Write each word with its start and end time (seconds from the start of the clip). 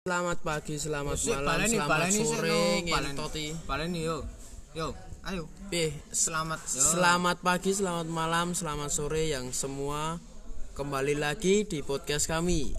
Selamat 0.00 0.40
pagi, 0.40 0.80
selamat 0.80 1.12
Sik, 1.12 1.28
malam, 1.36 1.44
baleni, 1.44 1.76
selamat 1.76 1.90
baleni 1.92 2.16
sik, 2.16 2.24
sore, 2.24 2.56
ngentoti. 2.88 3.46
Baleni 3.68 4.00
yo. 4.00 4.24
Yo, 4.72 4.96
ayo. 5.28 5.44
Pih, 5.68 5.92
Selamat. 6.08 6.56
Yo. 6.72 6.80
selamat 6.80 7.36
pagi, 7.44 7.76
selamat 7.76 8.08
malam, 8.08 8.56
selamat 8.56 8.88
sore 8.88 9.28
yang 9.28 9.52
semua 9.52 10.16
kembali 10.72 11.20
lagi 11.20 11.68
di 11.68 11.84
podcast 11.84 12.32
kami, 12.32 12.72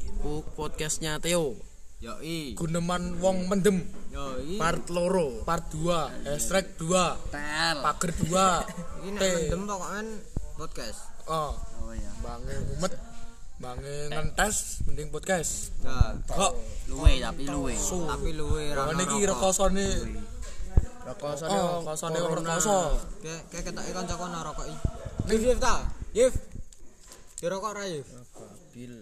podcastnya 0.57 1.21
Theo. 1.21 1.61
Yo 2.01 2.17
i. 2.25 2.57
Guneman 2.57 3.21
wong 3.21 3.45
mendem 3.45 3.85
Yo 4.09 4.41
i. 4.41 4.57
Part 4.57 4.89
loro. 4.89 5.45
part 5.45 5.69
2 5.69 6.25
hashtag 6.25 6.73
2 6.81 6.89
Tel. 7.29 7.77
pager 7.85 8.11
2 8.17 8.33
Ini 9.05 9.17
mendem 9.21 9.61
pokoknya 9.69 10.01
podcast. 10.57 11.05
oh 11.29 11.53
Oh 11.85 11.93
iya. 11.93 12.09
bange 12.25 12.57
mumet 12.73 12.97
bange 13.61 14.09
ngentes 14.09 14.81
mending 14.89 15.13
podcast 15.13 15.69
Nah, 15.85 16.17
kok 16.25 16.57
luwe 16.89 17.21
tapi 17.21 17.45
luwe. 17.45 17.77
Tapi 17.77 18.29
luwe 18.33 18.73
ra. 18.73 18.89
Niki 18.97 19.21
rekosone 19.23 19.87
Rekosane 21.01 21.57
oh 21.57 21.81
wong 21.81 21.83
rekosone 21.85 22.17
wong 22.21 22.31
corona. 22.37 22.49
rekoso 22.57 22.77
Kayak 23.25 23.41
kayak 23.49 23.63
ketoke 23.69 23.91
kancaku 23.93 24.25
narokoki. 24.29 24.75
Yif 25.29 25.41
Yif 25.41 25.57
ta? 25.57 25.75
Yif. 26.13 26.33
Dirokok 27.41 27.73
ra 27.73 27.83
Yif? 27.89 28.05
Bil. 28.73 28.93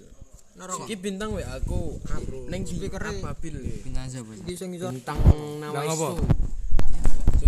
Narokok. 0.55 0.88
Iki 0.88 0.95
bintang 1.00 1.36
we 1.36 1.44
aku 1.44 2.00
ning 2.48 2.64
di 2.64 2.76
Speaker-e. 2.80 3.20
apa 3.20 3.36
bil? 3.39 3.59
Bintang 3.84 4.08
siapa? 4.08 4.31
Iki 4.31 4.53
sing 4.55 4.70
iso 4.76 4.88
Bintang 4.91 5.20
nama 5.59 5.76
Bintang 5.84 6.20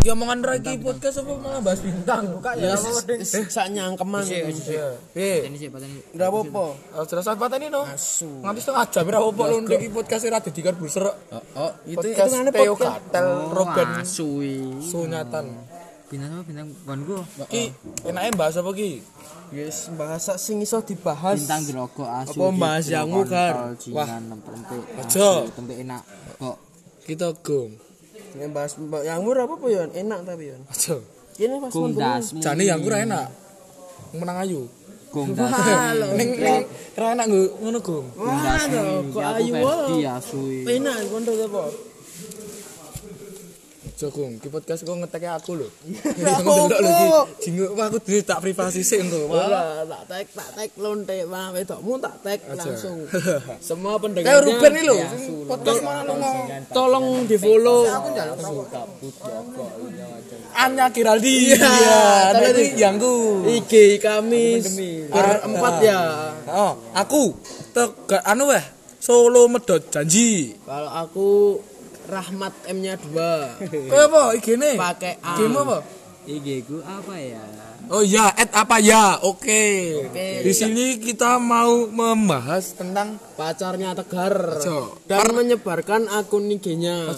iki 0.01 0.09
omongan 0.09 0.41
ra 0.41 0.57
iki 0.57 0.81
podcast 0.81 1.21
apa 1.21 1.33
malah 1.37 1.61
bahas 1.61 1.77
bintang 1.77 2.41
kak 2.41 2.57
Ya, 2.57 2.73
sak 2.73 3.69
nyangkeman. 3.69 4.25
eh 5.13 5.45
Ini 5.45 5.69
tadi? 5.69 6.17
ndak 6.17 6.27
apa-apa 6.27 6.65
Oh, 6.97 7.05
jelas 7.05 7.29
apa 7.29 7.45
tadi 7.45 7.69
no 7.69 7.85
nganti 7.85 8.59
setengah 8.59 8.85
jam 8.89 9.05
ra 9.05 9.17
apa-apa 9.21 9.43
lho 9.45 9.57
iki 9.69 9.93
podcast 9.93 10.25
ra 10.25 10.41
dadi 10.41 10.57
karbusir 10.59 11.05
Oh, 11.05 11.71
itu 11.85 12.01
itu 12.01 12.17
ngene 12.17 12.49
podcast. 12.49 12.97
Gatel 13.13 13.27
Roben 13.53 13.89
Asui. 14.01 14.57
Sunyatan 14.81 15.45
Bintang 16.09 16.33
apa? 16.33 16.43
Bintang 16.43 16.67
bongo. 16.83 17.21
ki 17.45 17.69
enake 18.03 18.29
bahas 18.33 18.57
apa 18.57 18.73
ki 18.73 19.05
Yes, 19.51 19.91
bahasa 19.93 20.33
sing 20.35 20.59
iso 20.59 20.79
dibahas. 20.79 21.35
Bintang 21.37 21.61
dirokok 21.61 22.07
asu. 22.07 22.39
Apa 22.39 22.55
bahas 22.55 22.87
yang 22.87 23.05
mugar? 23.05 23.75
Wah, 23.91 24.07
Wah. 24.07 24.07
tempe. 24.31 24.75
Aja. 24.95 25.43
Tempe 25.45 25.73
enak. 25.77 26.03
Kok 26.35 26.57
kita 27.03 27.35
gong 27.37 27.90
Yang 28.35 28.51
bahas 28.55 28.71
yang 29.03 29.19
murah 29.23 29.43
apa 29.43 29.65
yon? 29.67 29.89
Enak 29.91 30.19
tapi 30.23 30.43
yon. 30.55 30.61
aja 30.67 30.95
Ini 31.41 31.55
pas 31.57 31.71
gungdas. 31.73 32.25
jane 32.37 32.63
yang 32.67 32.79
ora 32.83 32.97
enak 33.01 33.25
menang 34.13 34.37
ayu 34.43 34.61
Gungdas. 35.11 35.51
ning 36.15 36.39
ning 36.39 36.63
ra 36.95 37.07
enak 37.15 37.25
nggo 37.27 37.43
ngono 37.59 37.79
gong 37.83 38.05
Wah, 38.15 38.55
kok 39.11 39.23
ayu 39.39 39.53
asu. 40.07 40.39
Enak 40.63 40.95
kondo 41.11 41.31
apa? 41.35 41.63
Aja 44.01 44.09
gong 44.09 44.41
ki 44.41 44.49
podcast 44.49 44.81
kok 44.81 44.97
ngeteke 44.97 45.29
aku 45.29 45.61
lho. 45.61 45.69
Iki 45.85 47.21
jinggo 47.37 47.77
wah 47.77 47.85
aku 47.85 48.01
dhewe 48.01 48.25
tak 48.25 48.41
privasi 48.41 48.81
sik 48.81 49.05
engko 49.05 49.29
Wah, 49.29 49.85
tak 49.85 50.09
tag, 50.09 50.25
tak 50.33 50.49
tag 50.57 50.69
lonte 50.81 51.21
mah 51.29 51.53
wedokmu 51.53 52.01
tak 52.01 52.17
tag 52.25 52.41
langsung. 52.49 53.05
Semua 53.69 54.01
kayak 54.01 54.01
pendengarnya 54.01 54.41
Ruben 54.41 54.71
iki 54.73 54.85
lho. 54.89 54.97
Podcast 55.45 55.81
mana 55.85 56.01
lu 56.01 56.13
ngomong 56.17 56.47
tolong 56.73 57.05
di-follow. 57.29 57.85
Anya 60.57 60.89
Kiraldi. 60.89 61.53
Iya, 61.53 61.69
tapi 62.41 62.73
yangku 62.73 63.45
IG 63.45 64.01
kami 64.01 64.65
berempat 65.13 65.75
ya. 65.85 66.01
oh 66.49 66.73
aku 66.97 67.37
tek 67.69 67.93
anu 68.25 68.49
weh 68.49 68.81
Solo 69.01 69.49
medot 69.49 69.81
janji. 69.89 70.53
Kalau 70.61 70.93
aku 70.93 71.57
Rahmat 72.09 72.53
M-nya 72.71 72.95
2. 72.97 73.89
Kowe 73.89 74.01
apa 74.09 74.21
IG-ne 74.37 74.71
Pakai 74.77 75.13
A. 75.21 75.37
IG 75.37 75.41
apa 75.51 75.77
IG 76.21 76.47
ku 76.69 76.77
apa 76.85 77.17
ya? 77.17 77.41
Oh 77.89 78.05
ya, 78.05 78.29
at 78.29 78.53
apa 78.53 78.77
ya? 78.77 79.17
Oke. 79.25 79.97
Oke. 80.05 80.45
Di 80.45 80.53
sini 80.53 81.01
kita 81.01 81.41
mau 81.41 81.89
membahas 81.89 82.77
tentang 82.77 83.17
Pacarnya 83.33 83.97
Tegar. 83.97 84.61
Aja. 84.61 84.95
Dan 85.09 85.33
menyebarkan 85.33 86.07
akun 86.07 86.45
IG-nya. 86.47 87.09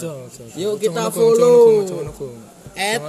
Yuk 0.56 0.80
kita 0.80 1.12
follow. 1.12 1.84
At. 2.74 3.06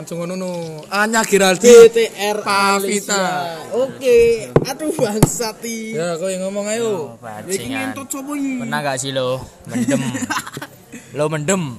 Anya 0.93 1.23
Giraldi. 1.25 1.73
BTR 1.73 2.45
Pavita. 2.45 3.25
Oke. 3.73 4.51
Aduh 4.67 4.93
bangsati. 4.93 5.97
Ya, 5.97 6.21
kau 6.21 6.29
yang 6.29 6.45
ngomong 6.51 6.69
ayo. 6.69 7.17
Bajingan. 7.17 7.97
coba 7.97 8.37
ini. 8.37 8.61
Pernah 8.61 8.81
gak 8.85 8.99
sih 9.01 9.15
lo 9.15 9.41
mendem? 9.71 10.03
lo 11.15 11.25
mendem? 11.31 11.79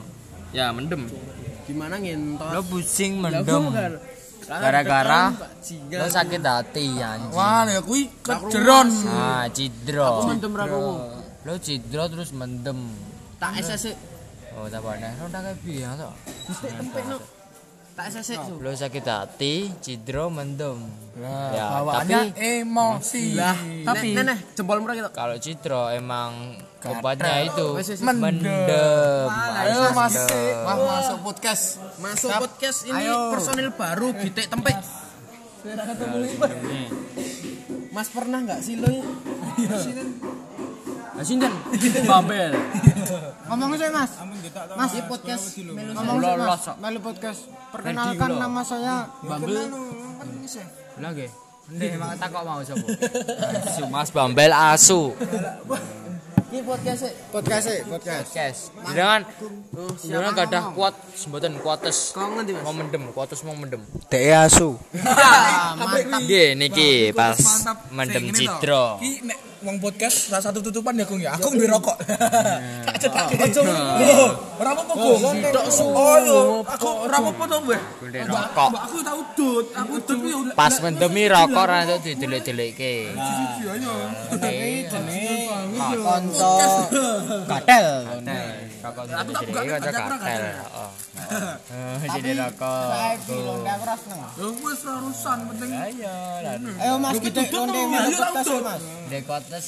Ya 0.56 0.72
mendem. 0.72 1.12
Gimana 1.68 2.00
ngentot? 2.00 2.51
Lo 2.56 2.62
pusing 2.63 3.19
mendem. 3.19 3.63
Gara-gara 4.46 5.34
lo 5.90 6.06
sakit 6.07 6.41
hati 6.46 7.01
anjing. 7.01 7.34
Wah, 7.34 7.66
ya 7.66 7.81
kui 7.81 8.07
kejeron. 8.22 8.88
Ah, 9.09 9.50
cidro. 9.50 10.29
mendem 10.29 10.53
rapomu. 10.53 10.94
Lo 11.44 11.53
cidro 11.59 12.03
terus 12.07 12.31
mendem. 12.31 12.79
Tak 13.41 13.59
SSC. 13.59 13.91
Oh, 14.56 14.72
tak 14.72 14.79
apa 14.79 15.12
Lo 15.19 15.28
udah 15.28 15.41
kayak 15.44 15.59
biasa 15.67 15.94
toh. 16.00 16.13
Tempe 16.63 17.00
no. 17.12 17.17
Tak 17.96 18.12
SSC. 18.12 18.36
Su. 18.36 18.60
Lo 18.60 18.76
sakit 18.76 19.08
hati, 19.08 19.72
cidro 19.80 20.28
mendem. 20.28 20.84
ya, 21.16 21.80
Bawaannya 21.80 22.36
tapi 22.36 22.60
emosi. 22.60 23.40
Tapi 23.88 24.12
nah, 24.12 24.36
nah, 24.36 24.38
jempol 24.52 24.84
murah 24.84 25.00
gitu. 25.00 25.08
kalau 25.16 25.40
cidro 25.40 25.88
emang 25.88 26.60
obatnya 26.84 27.48
itu 27.48 27.72
mendem. 28.04 29.32
Ayo 29.32 29.96
masuk, 29.96 30.28
masuk 30.68 31.20
podcast. 31.24 31.80
Masuk 32.04 32.36
podcast 32.36 32.84
ini 32.84 33.08
Ayo. 33.08 33.32
personil 33.32 33.72
baru 33.72 34.12
Gitek 34.12 34.52
Tempe. 34.52 34.76
Mas 37.96 38.12
pernah 38.12 38.44
nggak 38.44 38.60
sih 38.60 38.76
lo? 38.76 38.92
Nah, 41.16 41.24
sinten? 41.24 41.53
Babel. 42.03 42.52
Ngomongin 43.48 43.78
saya 43.80 43.92
Mas. 43.96 44.12
Mas, 44.76 44.92
Di 44.92 45.02
podcast 45.08 45.44
ngomong 45.56 46.18
saya 46.20 46.36
Lolos, 46.36 46.48
Mas. 46.52 46.66
Melu 46.84 47.00
podcast. 47.00 47.40
Perkenalkan 47.72 48.31
nama 48.36 48.62
saya 48.68 49.08
Bambel. 49.24 49.72
Lagi. 51.00 51.28
Ndek 51.66 51.98
emang 51.98 52.14
tak 52.20 52.30
kok 52.30 52.44
mau 52.44 52.62
sapa? 52.62 52.84
Asu 53.64 53.84
Mas 53.88 54.09
Bambel 54.12 54.52
asu. 54.52 55.16
Ini 56.52 56.62
podcast 56.62 57.09
podcast 57.32 57.66
podcast. 57.90 58.28
Kes. 58.36 58.58
Jangan 58.92 59.24
jangan 60.03 60.30
gak 60.36 60.47
ada 60.52 60.59
kuat 60.76 60.94
semboten 61.16 61.58
kuates. 61.64 62.12
Kau 62.12 62.28
ngerti 62.38 62.53
mas? 62.53 62.64
Mau 62.64 62.74
mendem, 62.76 63.03
kuates 63.16 63.40
mau 63.42 63.56
mendem. 63.56 63.82
Dek 64.12 64.36
asu. 64.36 64.78
mantap. 65.80 66.22
Nggih 66.22 66.59
niki 66.59 67.16
pas 67.16 67.40
mendem 67.90 68.30
cidro. 68.36 69.00
Ki 69.02 69.26
nek 69.26 69.45
wong 69.66 69.81
podcast 69.81 70.30
salah 70.30 70.46
satu 70.46 70.62
tutupan 70.62 70.94
ya 70.94 71.06
Gung 71.09 71.18
ya. 71.18 71.34
Aku 71.34 71.50
nduwe 71.58 71.66
rokok. 71.66 71.98
Tak 72.86 72.96
cedake. 73.02 73.34
Aja 73.42 73.62
Loh, 73.66 74.38
ora 74.62 74.70
apa-apa 74.78 74.94
Gung. 74.94 75.42
Sitok 75.42 75.66
su. 75.74 75.86
Oh 75.90 76.18
iya, 76.22 76.40
aku 76.70 76.88
ora 77.09 77.18
apa-apa 77.18 77.44
to, 77.50 77.58
Mbah. 77.66 77.81
Rokok. 78.30 78.70
Aku 78.86 78.98
tak 79.02 79.16
udut, 79.18 79.66
aku 79.74 79.94
udut 79.98 80.20
ya. 80.22 80.53
Pas 80.53 80.74
mendemi 80.86 81.26
rokok 81.26 81.66
ra 81.66 81.81
iso 81.90 81.98
didelik-delikke. 82.06 83.18
Iya, 83.18 83.74
iya. 83.81 83.96
Konco 88.85 89.01
gatel. 89.09 89.18
Rokok 89.18 89.41
didelik 89.41 89.66
kanca 89.81 89.91
katel. 90.13 90.44
Heeh. 91.16 91.97
Jadi 92.06 92.29
aku 92.38 92.73
seneng. 93.25 93.59
Ya 93.66 94.47
wis 94.62 94.79
ora 94.85 94.94
urusan 95.01 95.38
penting. 95.50 95.69
Ayo, 95.73 96.94
Mas 97.01 97.16
londe 97.50 97.81
melu 97.90 98.09
podcast 98.13 98.46
ya, 98.46 98.59
Mas. 98.62 98.81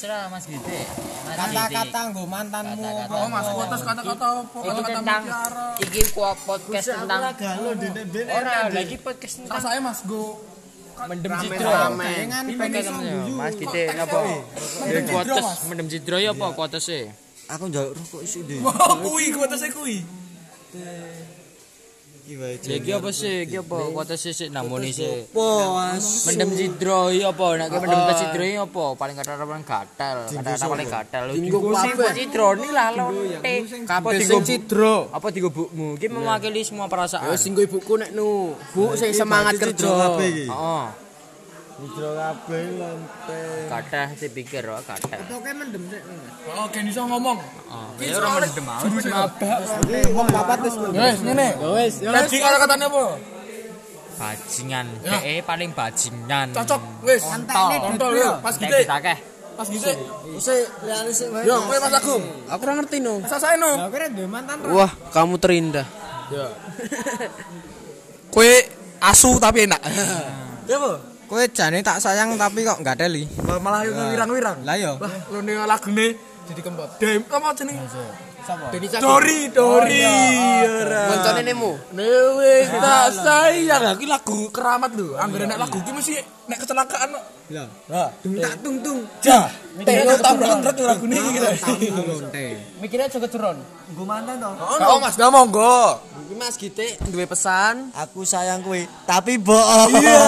Ra 0.06 0.20
Mas 0.30 0.46
Gede. 0.46 0.80
Mas 1.26 1.38
Gede. 1.50 1.58
Kata-kata 1.58 2.00
nggo 2.14 2.24
mantanmu. 2.30 2.86
Oh, 3.10 3.28
Mas 3.32 3.48
kuatas 3.50 3.82
kata-kata? 3.82 4.28
Iki 4.38 4.70
Kata-kata 4.70 5.00
mutiara. 5.02 5.68
iki 5.82 6.02
kuat 6.14 6.38
podcast 6.46 6.88
tentang 6.94 7.22
ora 8.30 8.56
lagi 8.70 8.98
podcast 9.02 9.34
tentang 9.42 9.62
saya 9.62 9.80
Mas 9.82 10.02
go 10.06 10.38
mendem. 11.10 11.30
Dengan 11.30 12.44
Ini 12.46 12.54
pakai 12.58 12.82
Mas 13.34 13.54
Gede 13.58 13.84
napa? 13.98 14.20
Ya 14.86 15.00
kuates 15.10 15.46
mendem 15.66 15.88
cidro 15.90 16.18
ya 16.22 16.38
apa 16.38 16.54
kuatese? 16.54 17.27
Aku 17.48 17.64
njaluk 17.72 17.96
rokok 17.96 18.22
isi 18.28 18.44
deh. 18.44 18.60
Wah, 18.60 19.00
kuwi 19.00 19.32
kuatasnya 19.32 19.72
kuwi. 19.72 20.04
Ya 22.28 22.76
iki 22.76 22.92
apa 22.92 23.08
sih? 23.16 23.48
Iki 23.48 23.64
apa 23.64 23.88
kuatese 23.96 24.36
sik 24.36 24.50
namoni 24.52 24.92
sik. 24.92 25.32
Pos. 25.32 26.28
Mendem 26.28 26.52
cidro 26.60 27.08
iya 27.08 27.32
apa? 27.32 27.56
Nek 27.56 27.72
mendem 27.72 28.04
cidro 28.20 28.44
iya 28.44 28.68
apa? 28.68 28.86
Paling 29.00 29.16
kata 29.16 29.48
paling 29.48 29.64
gatel. 29.64 30.18
Kata 30.36 30.66
paling 30.68 30.90
gatel. 30.92 31.24
Dinggo 31.32 31.72
sing 31.80 31.96
kabeh. 31.96 32.12
cidro 32.20 32.48
ni 32.60 32.68
lah 32.76 32.92
lonte. 32.92 33.56
Apa 33.88 34.08
sing 34.20 34.44
cidro. 34.44 35.08
apa 35.08 35.28
digo 35.32 35.56
bukmu? 35.56 35.96
Iki 35.96 36.08
mewakili 36.12 36.68
semua 36.68 36.92
perasaan. 36.92 37.32
Ya 37.32 37.40
sing 37.40 37.56
ibuku 37.56 37.96
nek 37.96 38.12
nu. 38.12 38.60
Bu 38.76 39.00
sing 39.00 39.16
semangat 39.16 39.56
kerja. 39.56 40.20
Heeh. 40.20 41.07
Hijro 41.78 42.10
kabeh 42.18 42.74
lonte. 42.74 43.42
Kathah 43.70 44.10
dipikir 44.18 44.66
kok 44.66 44.82
kathah. 44.90 45.22
Pokoke 45.30 45.52
mendem 45.54 45.84
sik. 45.94 46.02
Oh, 46.50 46.66
gen 46.74 46.90
iso 46.90 47.06
ngomong. 47.06 47.38
Ya 48.02 48.18
ora 48.18 48.42
mendem 48.42 48.66
mau. 48.66 48.82
Iki 48.82 50.10
wong 50.10 50.26
papat 50.34 50.58
wis 50.66 50.74
Ya 50.74 51.02
wis 51.14 51.22
ngene. 51.22 51.48
Ya 51.54 51.70
wis, 51.78 51.94
ya 52.02 52.10
wis. 52.18 52.26
Tadi 52.26 52.38
kata-katanya 52.42 52.90
apa? 52.90 53.04
Bajingan. 54.18 54.86
Dhek 55.06 55.46
paling 55.46 55.70
bajingan. 55.78 56.48
Cocok 56.58 56.82
wis. 57.06 57.22
Antekne 57.30 57.78
Kontol 57.78 58.10
dit, 58.18 58.26
yo, 58.26 58.32
pas 58.42 58.56
Nek 58.58 58.70
gede. 58.74 58.82
Pas 59.54 59.68
gede. 59.70 59.94
Isik 60.34 60.66
liyane 60.82 61.12
sik 61.14 61.30
wae. 61.30 61.46
Yo, 61.46 61.62
kowe 61.62 61.78
Mas 61.78 61.94
Agung. 61.94 62.24
Aku 62.50 62.62
ora 62.66 62.74
ngerti 62.82 62.98
no. 63.06 63.22
Sasae 63.30 63.62
no. 63.62 63.70
Lah 63.78 63.94
kira 63.94 64.10
duwe 64.10 64.26
mantan. 64.26 64.66
Wah, 64.74 64.90
kamu 65.14 65.38
terindah. 65.38 65.86
Ya. 66.34 66.50
Kowe 68.34 68.52
asu 68.98 69.38
tapi 69.38 69.70
enak. 69.70 69.82
Ya 70.66 70.82
apa? 70.82 71.07
Kowe 71.28 71.44
jane 71.52 71.84
tak 71.84 72.00
sayang 72.00 72.40
tapi 72.40 72.64
kok 72.64 72.80
enggak 72.80 73.04
teli. 73.04 73.28
Malah 73.44 73.84
yo 73.84 73.92
wirang-wirang. 74.16 74.64
Lah 74.64 74.80
yo. 74.80 74.96
Wah, 74.96 75.12
lone 75.36 75.54
lagune 75.68 76.16
jadi 76.48 76.62
kempot. 76.64 76.90
Dem, 76.98 77.22
apa 77.28 77.50
jenenge? 77.54 77.84
Sapa? 78.48 78.72
Deni 78.72 78.88
Dori, 78.88 79.40
Dori. 79.52 80.00
Ora. 80.64 81.04
Koncone 81.12 81.42
nemu. 81.44 81.72
Newe 81.92 82.56
tak 82.80 83.12
sayang 83.20 84.00
iki 84.00 84.08
lagu 84.08 84.48
keramat 84.56 84.96
lho. 84.96 85.20
Anggere 85.20 85.44
nek 85.52 85.60
lagu 85.60 85.84
iki 85.84 85.92
mesti 85.92 86.16
nek 86.48 86.64
kecelakaan 86.64 87.12
kok. 87.12 87.26
Lah. 87.52 87.68
Lah, 87.92 88.08
Dung 88.24 88.40
tak 88.40 88.56
tung 88.64 88.80
tung. 88.80 89.00
ja. 89.24 89.52
Teo 89.84 90.16
tabrakan 90.24 90.64
truk 90.64 90.88
lagu 90.88 91.06
iki 91.12 91.30
gitu. 91.36 91.48
Lonte. 91.92 92.48
Mikirnya 92.80 93.12
juga 93.12 93.28
turun. 93.28 93.58
Nggo 93.92 94.04
mantan 94.08 94.40
to. 94.40 94.52
Oh, 94.80 95.00
Mas, 95.04 95.20
dah 95.20 95.28
monggo. 95.28 96.00
Iki 96.28 96.36
Mas 96.40 96.56
Gite 96.56 96.96
duwe 97.12 97.28
pesan. 97.28 97.92
Aku 98.00 98.24
sayang 98.24 98.64
kowe, 98.64 98.80
tapi 99.04 99.36
bohong. 99.36 99.92
Iya. 99.92 100.24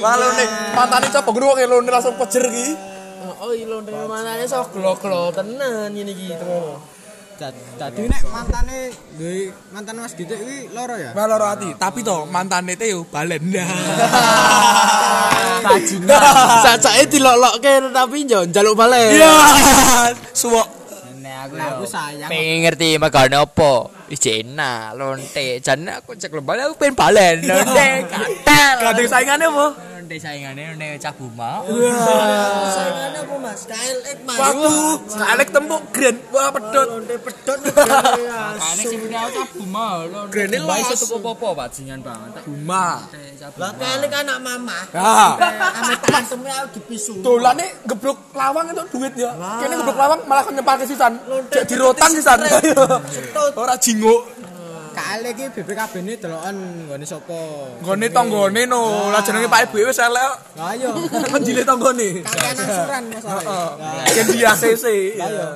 Lalu 0.00 0.26
nih, 0.40 0.48
mantane 0.72 1.12
coba 1.12 1.30
ngrungokke 1.36 1.64
lho 1.68 1.76
langsung 1.84 2.16
pejer 2.16 2.48
iki. 2.48 2.96
Oh, 3.38 3.54
iya 3.54 3.70
lho 3.70 3.78
dari 3.80 4.02
manane 4.02 4.44
sok 4.44 4.74
glo-glo 4.74 5.30
tenan 5.30 5.94
ngene 5.94 6.10
iki 6.10 6.34
temen. 6.34 6.74
Dadi 7.78 8.02
nek 8.10 8.22
mantane 8.34 8.90
duwe 9.14 9.54
mantan 9.70 10.02
Mas 10.02 10.10
Gitu 10.18 10.34
kuwi 10.34 10.74
loro 10.74 10.98
ya. 10.98 11.14
Maloro 11.14 11.46
ati, 11.46 11.70
tapi 11.78 12.02
to 12.02 12.26
mantane 12.26 12.74
Teo 12.74 13.06
balen. 13.06 13.38
Bajingan. 15.62 16.10
Sacake 16.66 17.06
dilok-lokke 17.06 17.94
tapi 17.94 18.26
yo 18.26 18.42
njaluk 18.42 18.74
balik. 18.74 19.14
Iya. 19.14 19.34
Suwok. 20.40 20.66
Nek 21.22 21.34
aku 21.46 21.54
Aku 21.62 21.84
yo 21.86 21.86
sayang. 21.86 22.26
pengen 22.26 22.66
ngerti 22.66 22.98
megane 22.98 23.38
apa. 23.38 23.72
Ije 24.08 24.40
enak 24.40 24.96
lonte. 24.96 25.60
Jan 25.60 25.84
aku 25.84 26.16
cek 26.16 26.32
lembal 26.32 26.56
aku 26.64 26.80
pengen 26.80 26.96
balen. 26.96 27.44
Lonte 27.44 27.88
kathah. 28.08 28.70
Gandeng 28.80 29.08
saingane 29.08 29.44
apa? 29.44 29.66
Lonte 29.76 30.16
saingane 30.16 30.62
lonte 30.72 30.88
cabuma. 30.96 31.60
Sayangane 32.72 33.18
apa 33.20 33.34
Mas? 33.36 33.60
KLX 33.68 34.16
Mas. 34.24 34.38
Waduh, 34.40 34.96
kalek 35.12 35.48
tembok 35.52 35.82
grand. 35.92 36.18
Wah, 36.32 36.48
pedot. 36.48 36.88
Lonte 36.88 37.16
pedot. 37.20 37.58
Sing 38.80 38.96
punya 38.96 39.28
cabuma. 39.28 40.08
Lonte 40.08 40.32
Grene 40.32 40.56
Mbak 40.64 40.76
iso 40.88 40.94
los. 40.96 41.00
tuku 41.04 41.28
apa 41.28 41.46
bajingan 41.52 42.00
banget. 42.00 42.30
Buma. 42.48 43.04
Lah 43.60 43.72
KLX 43.76 44.12
anak 44.24 44.38
mama. 44.40 44.78
Ah. 44.96 45.36
Ame 45.84 45.94
teman-teman 46.00 46.48
aku 46.64 46.80
dipisu. 46.80 47.20
Dolane 47.20 47.84
geblok 47.84 48.32
lawang 48.32 48.72
itu 48.72 48.82
duit 48.96 49.12
ya. 49.20 49.36
Kene 49.60 49.76
geblok 49.76 49.98
lawang 50.00 50.20
malah 50.24 50.48
nyepake 50.48 50.88
sisan. 50.88 51.20
Jadi 51.52 51.74
rotan 51.76 52.08
sisan. 52.16 52.40
Ora 53.52 53.76
jinguk. 53.98 54.22
KLX 54.98 55.30
iki 55.30 55.44
BPKB 55.62 55.94
ne 56.02 56.12
delokan 56.18 56.56
nggone 56.86 57.06
sapa? 57.06 57.38
Nggone 57.82 58.06
tanggane 58.10 58.62
no. 58.66 59.10
Lah 59.14 59.22
jenenge 59.22 59.46
Pak 59.46 59.70
Ibu 59.70 59.90
wis 59.90 59.98
elek. 59.98 60.32
Lah 60.58 60.74
iya. 60.74 60.90
Menjile 61.34 61.62
tanggane. 61.62 62.22
Kakean 62.26 62.54
angsuran 62.58 63.02
masalah. 63.14 63.42
Heeh. 63.42 64.14
Yen 64.18 64.26
di 64.26 64.38
ACC. 64.42 64.84
iya. 65.18 65.46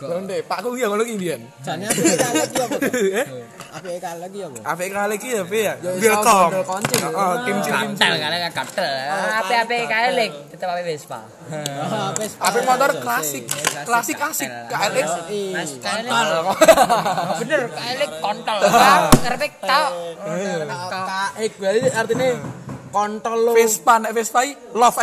Lonte, 0.00 0.36
Pakku 0.44 0.74
ya 0.74 0.86
ngono 0.88 1.02
ki 1.02 1.14
mbiyen. 1.16 1.40
Jane 1.60 1.84
aku 1.86 2.00
KLX 2.00 2.48
iki 2.48 2.60
apa? 2.60 2.76
Eh, 2.94 3.26
Apike 3.74 3.98
KLX 3.98 4.30
iki 4.30 4.40
apa? 4.44 4.58
apik 4.64 4.88
kali 4.90 5.16
ki 5.18 5.28
ya, 5.34 5.42
Pi 5.44 5.58
ya. 5.62 5.72
iso 5.76 5.90
Welcome. 5.98 6.50
bondol 6.50 6.64
konci, 6.64 6.94
ya. 6.94 7.08
Heeh, 7.10 7.34
kimchi 7.44 7.70
kimchi. 7.70 8.00
Katel 8.00 8.14
kali 8.20 8.36
katel. 8.54 8.86
Ape-ape 9.34 9.76
kae 9.84 10.08
lek 10.14 10.30
tetep 10.48 10.68
ape 10.68 10.82
Vespa. 10.84 11.20
Apik 12.40 12.62
motor 12.64 12.90
klasik. 13.00 13.44
Klasik 13.84 14.16
asik. 14.18 14.50
KLX. 14.70 15.08
Mas 15.52 15.70
kontol. 15.82 16.28
Bener 17.42 17.60
kae 17.70 18.06
kontol. 18.20 18.58
Ngarep 18.64 19.42
tok. 19.60 19.90
Eh, 21.34 21.48
berarti 21.58 21.88
artinya 21.90 22.28
kontol 22.94 23.38
lo. 23.42 23.52
Vespa 23.58 23.98
nek 23.98 24.14
Vespa 24.14 24.46
i 24.46 24.54
love 24.78 24.94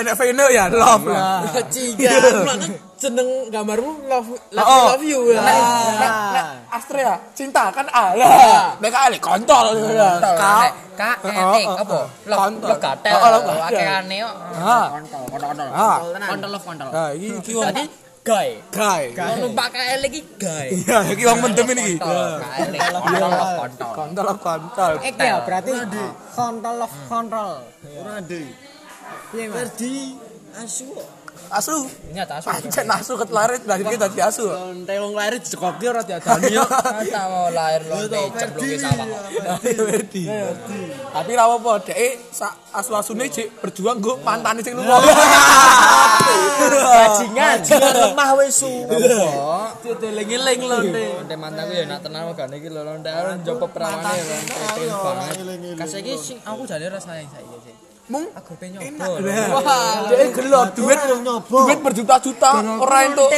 ya, 0.56 0.72
love 0.72 1.04
lah. 1.12 1.44
Cigan, 1.74 2.48
mana 2.48 2.66
jeneng 2.96 3.30
gambarmu 3.52 4.08
love 4.08 4.30
love, 4.56 4.68
Oh. 4.72 4.86
love 4.96 5.04
you 5.04 5.36
ya. 5.36 5.42
Nek 5.44 5.60
nek 6.00 6.14
nek 6.32 6.46
Astrea 6.72 7.14
cinta 7.36 7.68
kan 7.76 7.92
A 7.92 8.16
lah. 8.16 8.80
Nek 8.80 8.90
KLX 8.96 9.20
kontol. 9.20 9.66
K 10.24 10.46
K 10.96 11.02
E 11.28 11.64
apa? 11.68 12.00
Oh. 12.32 13.68
Akehane 13.68 14.18
kok. 14.24 14.36
Ah. 14.56 14.88
Kontol, 14.96 15.24
kontol, 15.28 15.50
kontol. 15.52 15.68
Ah. 15.76 15.98
Kontol 16.32 16.50
love 16.56 16.66
kontol. 16.66 16.90
Nah, 16.96 17.10
iki 17.12 17.28
iki 17.44 17.54
gae. 18.22 18.62
Lo 19.16 19.34
numpak 19.48 19.68
kae 19.74 19.98
lagi 20.02 20.22
gawe. 20.38 20.68
Iya, 20.70 20.98
iki 21.14 21.24
wong 21.26 21.40
mendem 21.42 21.68
iki. 21.74 21.98
Kontol, 21.98 22.98
kontol 23.02 23.52
kontol. 23.58 23.92
Kontol 23.94 24.28
kontol. 24.38 24.94
Iki 25.02 25.26
ya 25.26 25.38
berarti 25.42 25.72
kontrol 26.38 26.86
of 26.86 26.94
control. 27.10 27.54
Ora 28.02 28.22
ndek. 28.22 28.46
Piye 29.32 29.48
Mas? 29.48 29.56
Verdi 29.56 29.96
asu. 30.60 30.88
Asu. 31.52 31.84
Nyata 32.16 32.40
asu. 32.40 32.48
Pancen 32.48 32.88
asu 32.88 33.14
ketlarit 33.20 33.64
lah 33.68 33.76
iki 33.76 34.00
dadi 34.00 34.24
asu. 34.24 34.48
Lonte 34.48 34.94
wong 35.04 35.12
lahir 35.20 35.36
dicekoki 35.36 35.86
ora 35.92 36.00
diadani 36.00 36.48
yo. 36.48 36.64
Masa 36.96 37.22
mau 37.28 37.52
lahir 37.52 37.84
lonte 37.92 38.20
cembloke 38.40 38.76
sawah 38.80 39.06
kok. 39.60 39.60
Wedi. 39.92 40.24
Tapi 41.12 41.32
ra 41.36 41.44
apa-apa, 41.52 41.92
dhek 41.92 42.32
sak 42.32 42.72
asu-asune 42.72 43.28
jek 43.28 43.52
berjuang 43.60 44.00
nggo 44.00 44.24
pantane 44.24 44.64
sing 44.64 44.76
lunga. 44.80 44.96
Bajingan. 46.72 47.58
Lemah 48.00 48.32
wis 48.40 48.56
su. 48.56 48.72
Diteling-eling 49.84 50.60
lonte. 50.64 51.06
Lonte 51.20 51.36
mantanku 51.36 51.76
ya 51.76 51.84
nak 51.84 52.00
tenan 52.00 52.32
megane 52.32 52.56
iki 52.64 52.72
lho 52.72 52.82
lonte 52.88 53.12
njopo 53.44 53.68
perawane 53.68 54.24
lonte. 54.24 55.76
Kasih 55.76 56.00
iki 56.00 56.16
sing 56.16 56.40
aku 56.48 56.64
jane 56.64 56.88
ra 56.88 57.00
sayang 57.04 57.28
saiki 57.28 57.60
sih. 57.68 57.76
Mung 58.12 58.28
Aku 58.36 58.60
pengen 58.60 58.84
enak. 58.84 59.08
nyoba. 59.08 59.64
Wah, 59.64 60.12
dhek 60.12 60.36
gelo 60.36 60.68
duit 60.76 61.00
duit 61.48 61.80
berjuta-juta 61.80 62.52
ora 62.84 63.08
entuk. 63.08 63.30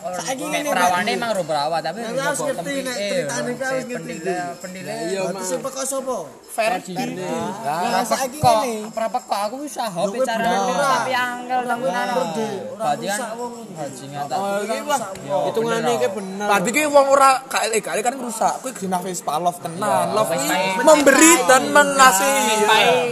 Saiki 0.00 0.44
ngene 0.44 0.68
perawane 0.68 1.10
emang 1.12 1.30
ro 1.36 1.42
perawat 1.44 1.80
tapi 1.84 1.98
harus 2.00 2.40
ngerti 2.40 2.72
nek 2.80 2.96
ceritane 2.96 3.50
ki 3.52 3.64
harus 3.64 3.84
ngerti. 3.84 4.14
pendile 4.60 4.92
Iya, 5.12 5.22
sing 5.44 5.60
sapa? 5.60 6.16
Ferdi. 6.50 6.94
Lah 6.96 8.02
saiki 8.02 8.38
ngene. 8.40 8.74
berapa 8.90 9.18
kok 9.20 9.40
aku 9.46 9.56
bisa 9.62 9.84
hop 9.86 10.12
carane 10.24 10.72
tapi 10.72 11.12
angel 11.12 11.60
tanggunan 11.64 12.06
berarti 12.10 13.06
kan 13.06 13.20
bajingan 13.76 14.24
tak 14.26 14.38
Oh, 14.40 14.56
iki 14.64 14.78
wah. 14.88 15.00
Hitungane 15.52 15.90
iki 16.00 16.08
bener. 16.16 16.46
Berarti 16.48 16.68
ki 16.72 16.82
wong 16.88 17.06
ora 17.12 17.30
KLE 17.44 17.78
KLE 17.84 18.00
kan 18.00 18.14
rusak. 18.16 18.54
Kuwi 18.64 18.72
genah 18.72 19.00
Vespa 19.04 19.36
love 19.36 19.60
tenan. 19.60 20.16
Love 20.16 20.32
iki 20.32 20.48
memberi 20.80 21.32
dan 21.44 21.68
mengasihi. 21.68 22.56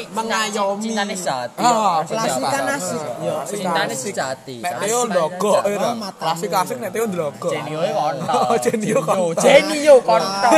mengayomi 0.08 0.82
cintane 0.88 1.14
sejati 1.14 1.60
Ah, 1.60 2.00
Klasik 2.02 2.42
kan 2.42 2.64
asik. 2.74 3.02
Yo, 3.20 3.34
cintane 3.44 3.94
sejati 3.94 4.56
Nek 4.64 4.72
Teo 4.80 5.00
ndogok 5.04 5.60
ora. 5.62 5.90
Klasik 6.16 6.50
asik 6.50 6.77
nek 6.80 6.90
Teo 6.94 7.06
ndogok. 7.06 7.50
Genio 7.52 7.80
e 7.82 7.90
kontol 7.92 8.42
Oh, 8.48 8.56
Genio 8.64 8.98
kontol. 9.02 9.42
Genio 9.44 9.94
kontol 10.00 10.52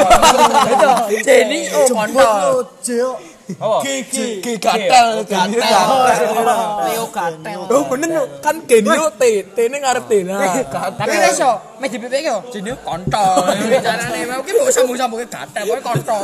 Genio 1.27 1.79
kontol 1.89 2.65
Jeo. 2.87 3.11
apa 3.51 3.83
G 3.83 3.87
G 4.39 4.47
gatel 4.63 5.27
gatel. 5.27 5.59
Leo 6.87 7.05
gatel. 7.11 7.59
Oh 7.67 7.83
bener 7.91 8.09
yo. 8.15 8.23
kan 8.39 8.57
Genio 8.71 9.11
T 9.19 9.23
T 9.43 9.59
ne 9.67 9.77
ngarep 9.83 10.05
T 10.07 10.13
nah. 10.23 10.39
tapi 10.95 11.19
iso 11.27 11.51
me 11.83 11.91
dipipik 11.91 12.23
yo 12.23 12.39
Genio 12.55 12.79
kontol 12.87 13.43
carane 13.83 14.21
mau 14.31 14.39
ki 14.47 14.53
mbok 14.55 14.71
sambung-sambunge 14.71 15.27
gatel 15.27 15.67
kowe 15.67 15.81
kontol 15.83 16.23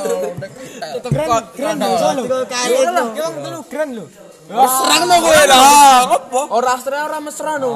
Keren, 1.07 1.43
keren 1.57 1.77
bisa 1.79 2.09
lho. 2.19 2.25
KLX 2.47 2.89
lho. 2.95 3.05
Telu 3.43 3.61
keren 3.71 3.91
lho. 3.97 4.05
Serang 4.47 5.03
no 5.11 5.17
kowe 5.19 5.43
lah. 5.51 6.07
Ngopo? 6.07 6.41
Ora 6.55 6.79
astra 6.79 7.03
ora 7.11 7.19
mesra 7.19 7.59
no. 7.59 7.75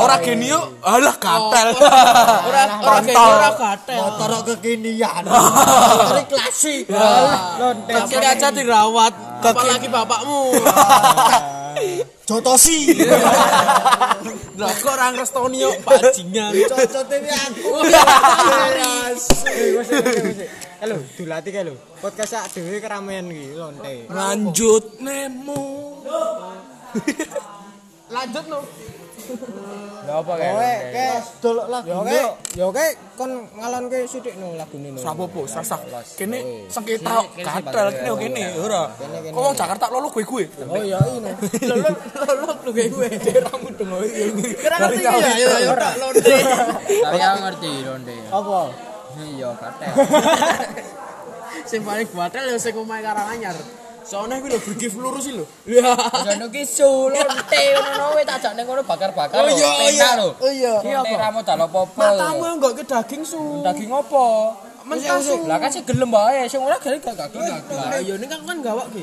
Ora 0.00 0.16
Genio, 0.24 0.80
alah 0.80 1.16
gatel. 1.20 1.68
Ora 2.48 2.62
ora 2.80 2.98
gini, 3.04 3.16
ora 3.16 3.50
gatel. 3.52 4.00
Motor 4.00 4.32
kekinian. 4.48 5.22
Motor 5.28 6.24
klasik. 6.24 6.88
Lonte. 7.60 7.92
Masih 7.92 8.16
aja 8.24 8.48
dirawat. 8.48 9.12
Apalagi 9.44 9.88
bapakmu. 9.92 10.56
Jotosi. 12.24 12.96
Lah 14.56 14.72
kok 14.72 14.88
ora 14.88 15.12
ngrestoni 15.12 15.60
yo 15.60 15.70
bajingan. 15.84 16.52
Cocote 16.64 17.16
aku. 17.28 17.70
Eh 19.44 20.64
lho, 20.84 20.98
dulati 21.16 21.48
kae 21.48 21.64
lho. 21.64 21.74
Podcast 22.04 22.36
sak 22.36 22.44
dhewe 22.52 22.76
keramaian 22.84 23.24
iki 23.32 23.56
lonte. 23.56 23.94
Lanjut 24.12 25.00
Nemo. 25.00 25.64
Lanjut 28.14 28.44
no. 28.52 28.60
Lha 30.06 30.22
apa 30.22 30.32
kae? 30.38 30.52
Kowe 30.54 30.74
ke 30.94 31.06
Dolok 31.42 31.66
lagu. 31.66 31.88
yo 31.90 31.98
ke 32.06 32.20
yo 32.54 32.66
ke 32.70 32.86
kon 33.18 33.30
ngalonke 33.58 34.06
sithik 34.06 34.38
no 34.38 34.54
lagune 34.54 34.94
no. 34.94 35.00
Sapopo, 35.02 35.48
sasah. 35.50 35.80
Kene 36.14 36.68
sengketa 36.70 37.26
gatel 37.34 37.88
kene 37.96 38.10
kene 38.20 38.44
ora. 38.62 38.92
Kok 39.32 39.40
wong 39.40 39.56
Jakarta 39.58 39.90
lolo 39.90 40.12
gue 40.14 40.22
gue. 40.22 40.44
Oh 40.68 40.78
iya 40.78 41.00
ini. 41.10 41.32
Lolok 41.66 42.58
lu 42.62 42.70
kayak 42.70 42.90
gue. 42.94 43.06
Daerahmu 43.18 43.68
dong. 43.74 43.90
Kira 44.60 44.76
ngerti 44.78 45.02
ya 45.02 45.56
ya 45.58 45.72
tak 45.74 45.94
lonte. 45.98 46.36
Tapi 47.02 47.18
aku 47.18 47.38
ngerti 47.42 47.70
londe. 47.82 48.16
Apa? 48.30 48.60
Iya, 49.16 49.50
katel. 49.56 49.92
Sing 51.70 51.80
paling 51.82 52.08
batal 52.12 52.44
ya 52.46 52.56
sing 52.60 52.74
omahe 52.76 53.00
Karanganyar. 53.00 53.56
Soalnya 54.06 54.38
gue 54.38 54.54
lho 54.54 54.60
bergif 54.62 54.94
lurus 54.94 55.26
sih 55.26 55.34
lho. 55.34 55.42
Ya. 55.66 55.98
Jono 56.22 56.46
ki 56.46 56.62
su 56.62 57.10
lonte 57.10 57.62
ngono 57.74 58.14
kowe 58.14 58.22
tak 58.22 58.38
jakne 58.38 58.62
ngono 58.62 58.82
bakar-bakar. 58.86 59.34
Oh 59.34 59.50
iya, 59.50 59.66
lho, 59.66 59.88
iya. 59.90 60.08
lho. 60.14 60.28
Oh 60.38 60.52
iya. 60.52 60.74
Lonte 60.78 61.16
ramu 61.18 61.40
tak 61.42 61.58
apa-apa. 61.58 62.06
Matamu 62.14 62.44
enggak 62.54 62.72
ke 62.78 62.84
daging 62.86 63.22
su. 63.26 63.66
daging 63.66 63.90
apa? 63.90 64.26
Mentah 64.86 65.18
su. 65.18 65.34
Lah 65.50 65.58
kan 65.58 65.74
sih 65.74 65.82
gelem 65.82 66.06
bae, 66.06 66.46
sing 66.46 66.62
ora 66.62 66.78
gelem 66.78 67.02
gak 67.02 67.18
daging 67.18 67.42
gak 67.50 67.62
Lah 67.66 67.98
iya 67.98 68.14
ini 68.14 68.26
kan 68.30 68.40
kan 68.46 68.56
gawak 68.62 68.86
ki. 68.94 69.02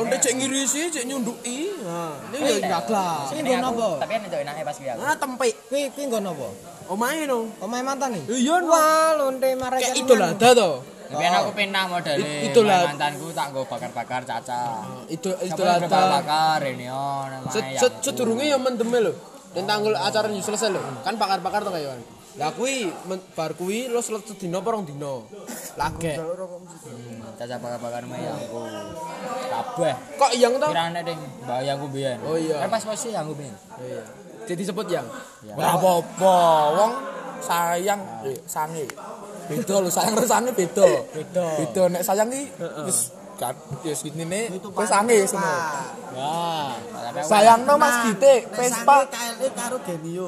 Lonte 0.00 0.16
cek 0.16 0.32
ngirisi, 0.32 0.88
cek 0.88 1.04
nyunduki. 1.04 1.76
Nah, 1.84 2.16
ini 2.32 2.56
ya 2.56 2.80
gaglah. 2.80 3.28
Sing 3.28 3.44
nggon 3.44 3.60
apa? 3.60 3.88
Tapi 4.00 4.12
kan 4.16 4.22
itu 4.32 4.36
enake 4.40 4.62
pas 4.64 4.76
aku. 4.80 4.96
Nah, 4.96 5.16
tempe. 5.20 5.48
Kuwi 5.68 5.92
kuwi 5.92 6.04
nggon 6.08 6.24
apa? 6.32 6.48
Omahe 6.92 7.24
no. 7.24 7.48
Omahe 7.64 7.80
mantan 7.80 8.12
nih. 8.12 8.22
Iya 8.28 8.60
no. 8.60 8.68
Wah, 8.68 9.16
lonte 9.16 9.48
marek 9.56 9.80
Kayak 9.80 9.96
itu 9.96 10.12
lah 10.12 10.36
ada 10.36 10.50
to. 10.52 10.70
Tapi 11.12 11.22
kan 11.28 11.32
aku 11.44 11.52
penah 11.52 11.84
modele. 11.88 12.30
Itulah. 12.48 12.80
mantanku 12.88 13.28
tak 13.36 13.46
nggo 13.52 13.62
bakar-bakar 13.68 14.20
caca. 14.24 14.84
Itu 15.08 15.32
lah 15.64 15.76
lah 15.80 16.08
bakar 16.20 16.60
ini 16.68 16.88
oh 16.88 17.28
namanya. 17.28 17.80
Set 17.80 17.92
sedurunge 18.04 18.48
ya 18.48 18.56
mendeme 18.60 19.00
lho. 19.00 19.12
Dan 19.52 19.68
tanggal 19.68 19.96
acara 19.96 20.28
ini 20.28 20.40
selesai 20.40 20.72
lho. 20.72 20.80
Kan 21.04 21.16
bakar-bakar 21.16 21.64
to 21.64 21.72
kayak 21.72 22.00
Lah 22.40 22.48
kuwi 22.56 22.88
bar 23.36 23.52
kuwi 23.52 23.92
lo 23.92 24.00
selesai 24.00 24.40
dino 24.40 24.64
apa 24.64 24.68
rong 24.72 24.88
dino. 24.88 25.28
Lage. 25.76 26.16
caca 27.36 27.56
bakar-bakar 27.60 28.02
mah 28.08 28.18
ya 28.20 28.32
aku. 28.36 28.60
Kabeh. 29.52 29.94
Kok 30.16 30.32
yang 30.40 30.56
to? 30.56 30.68
Kirane 30.72 31.00
ding 31.04 31.20
bayangku 31.44 31.86
biyen. 31.92 32.20
Oh 32.24 32.36
iya. 32.40 32.56
Kan 32.64 32.68
pas 32.72 32.84
posisi 32.84 33.12
aku 33.12 33.36
biyen. 33.36 33.52
Iya. 33.80 34.21
Jadi 34.48 34.62
sebut 34.66 34.86
yang. 34.90 35.06
Ora 35.54 35.78
apa-apa. 35.78 36.36
Wong 36.76 36.92
sayang 37.42 38.00
eh 38.26 38.38
sange. 38.46 38.86
Beda 39.50 39.74
lho, 39.82 39.90
sayang 39.90 40.14
karo 40.14 40.28
sange 40.30 40.50
beda. 40.54 40.86
Beda. 41.10 41.46
Beda 41.58 41.82
nek 41.90 42.02
sayang 42.06 42.28
ki 42.30 42.42
wis 42.86 43.10
kan 43.36 43.54
wis 43.82 44.06
intine 44.06 44.48
wis 44.54 44.88
sange 44.88 45.18
semua. 45.26 45.82
Wah. 46.14 46.72
Tapi 46.78 47.18
aku 47.18 47.28
Sayangno 47.28 47.74
Mas 47.76 47.96
Gite, 48.06 48.34
Vespa 48.54 48.96
KLE 49.10 49.48
karo 49.52 49.76
Genio. 49.82 50.24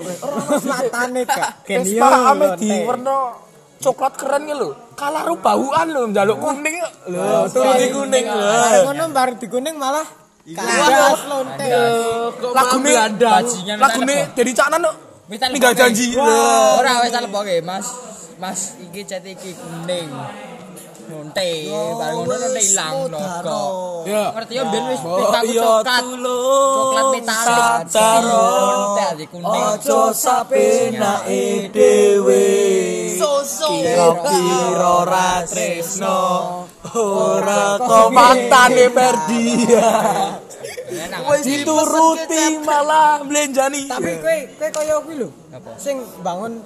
Matane 0.66 1.22
kak. 1.24 1.64
Vespa 1.64 2.08
ame 2.34 2.46
di 2.58 2.70
warna 2.82 3.38
coklat 3.78 4.14
keren 4.18 4.42
ki 4.50 4.54
lho. 4.58 4.70
Kalaru 4.98 5.38
bauan 5.38 5.86
lho 5.94 6.02
njaluk 6.10 6.38
kuning 6.42 6.76
lho, 7.10 7.46
turuti 7.50 7.86
kuning 7.94 8.26
lho. 8.26 8.46
ngono 8.90 9.04
bar 9.14 9.38
dikuning 9.38 9.74
malah 9.78 10.23
kandas 10.52 11.20
lonte. 11.24 11.68
Lagune 12.52 12.92
Bajingan 13.16 13.76
lagune 13.80 14.16
dari 14.36 14.52
Caknan. 14.52 14.84
Wis 15.24 15.40
tak 15.40 15.56
Tinggal 15.56 15.72
lepoke. 15.72 15.80
janji. 15.88 16.06
Ora 16.20 16.92
wis 17.00 17.10
tak 17.16 17.22
lepoke, 17.24 17.56
Mas. 17.64 17.86
Mas 18.36 18.60
iki 18.76 19.08
cat 19.08 19.24
iki 19.24 19.56
kuning. 19.56 20.12
Nonte, 21.04 21.48
bareng 21.68 22.16
ngono 22.16 22.34
nonte 22.40 22.60
ilang. 22.64 23.12
Ya. 24.04 24.24
Ngerti 24.36 24.52
ya 24.56 24.64
ben 24.68 24.84
wis 24.88 25.00
coklat. 25.00 25.44
Coklat 26.76 27.04
metalik. 27.12 27.88
sadaro. 27.88 28.44
Nonte 29.00 29.24
kuning. 29.32 29.48
Ojo 29.48 30.00
sapenake 30.12 31.72
dhewe. 31.72 32.44
Kira-kira 33.64 34.94
ra 35.08 35.30
tresno. 35.48 36.63
Ora 36.94 37.74
kok 37.78 38.08
mantane. 38.14 38.86
Wis 41.24 41.42
dituruti 41.42 42.44
malah 42.62 43.24
mlenjani. 43.26 43.90
Tapi 43.90 44.10
kowe 44.22 44.36
kowe 44.58 44.68
kaya 44.70 44.94
kuwi 45.02 45.14
lho. 45.26 45.28
Sing 45.74 45.98
bangun 46.22 46.62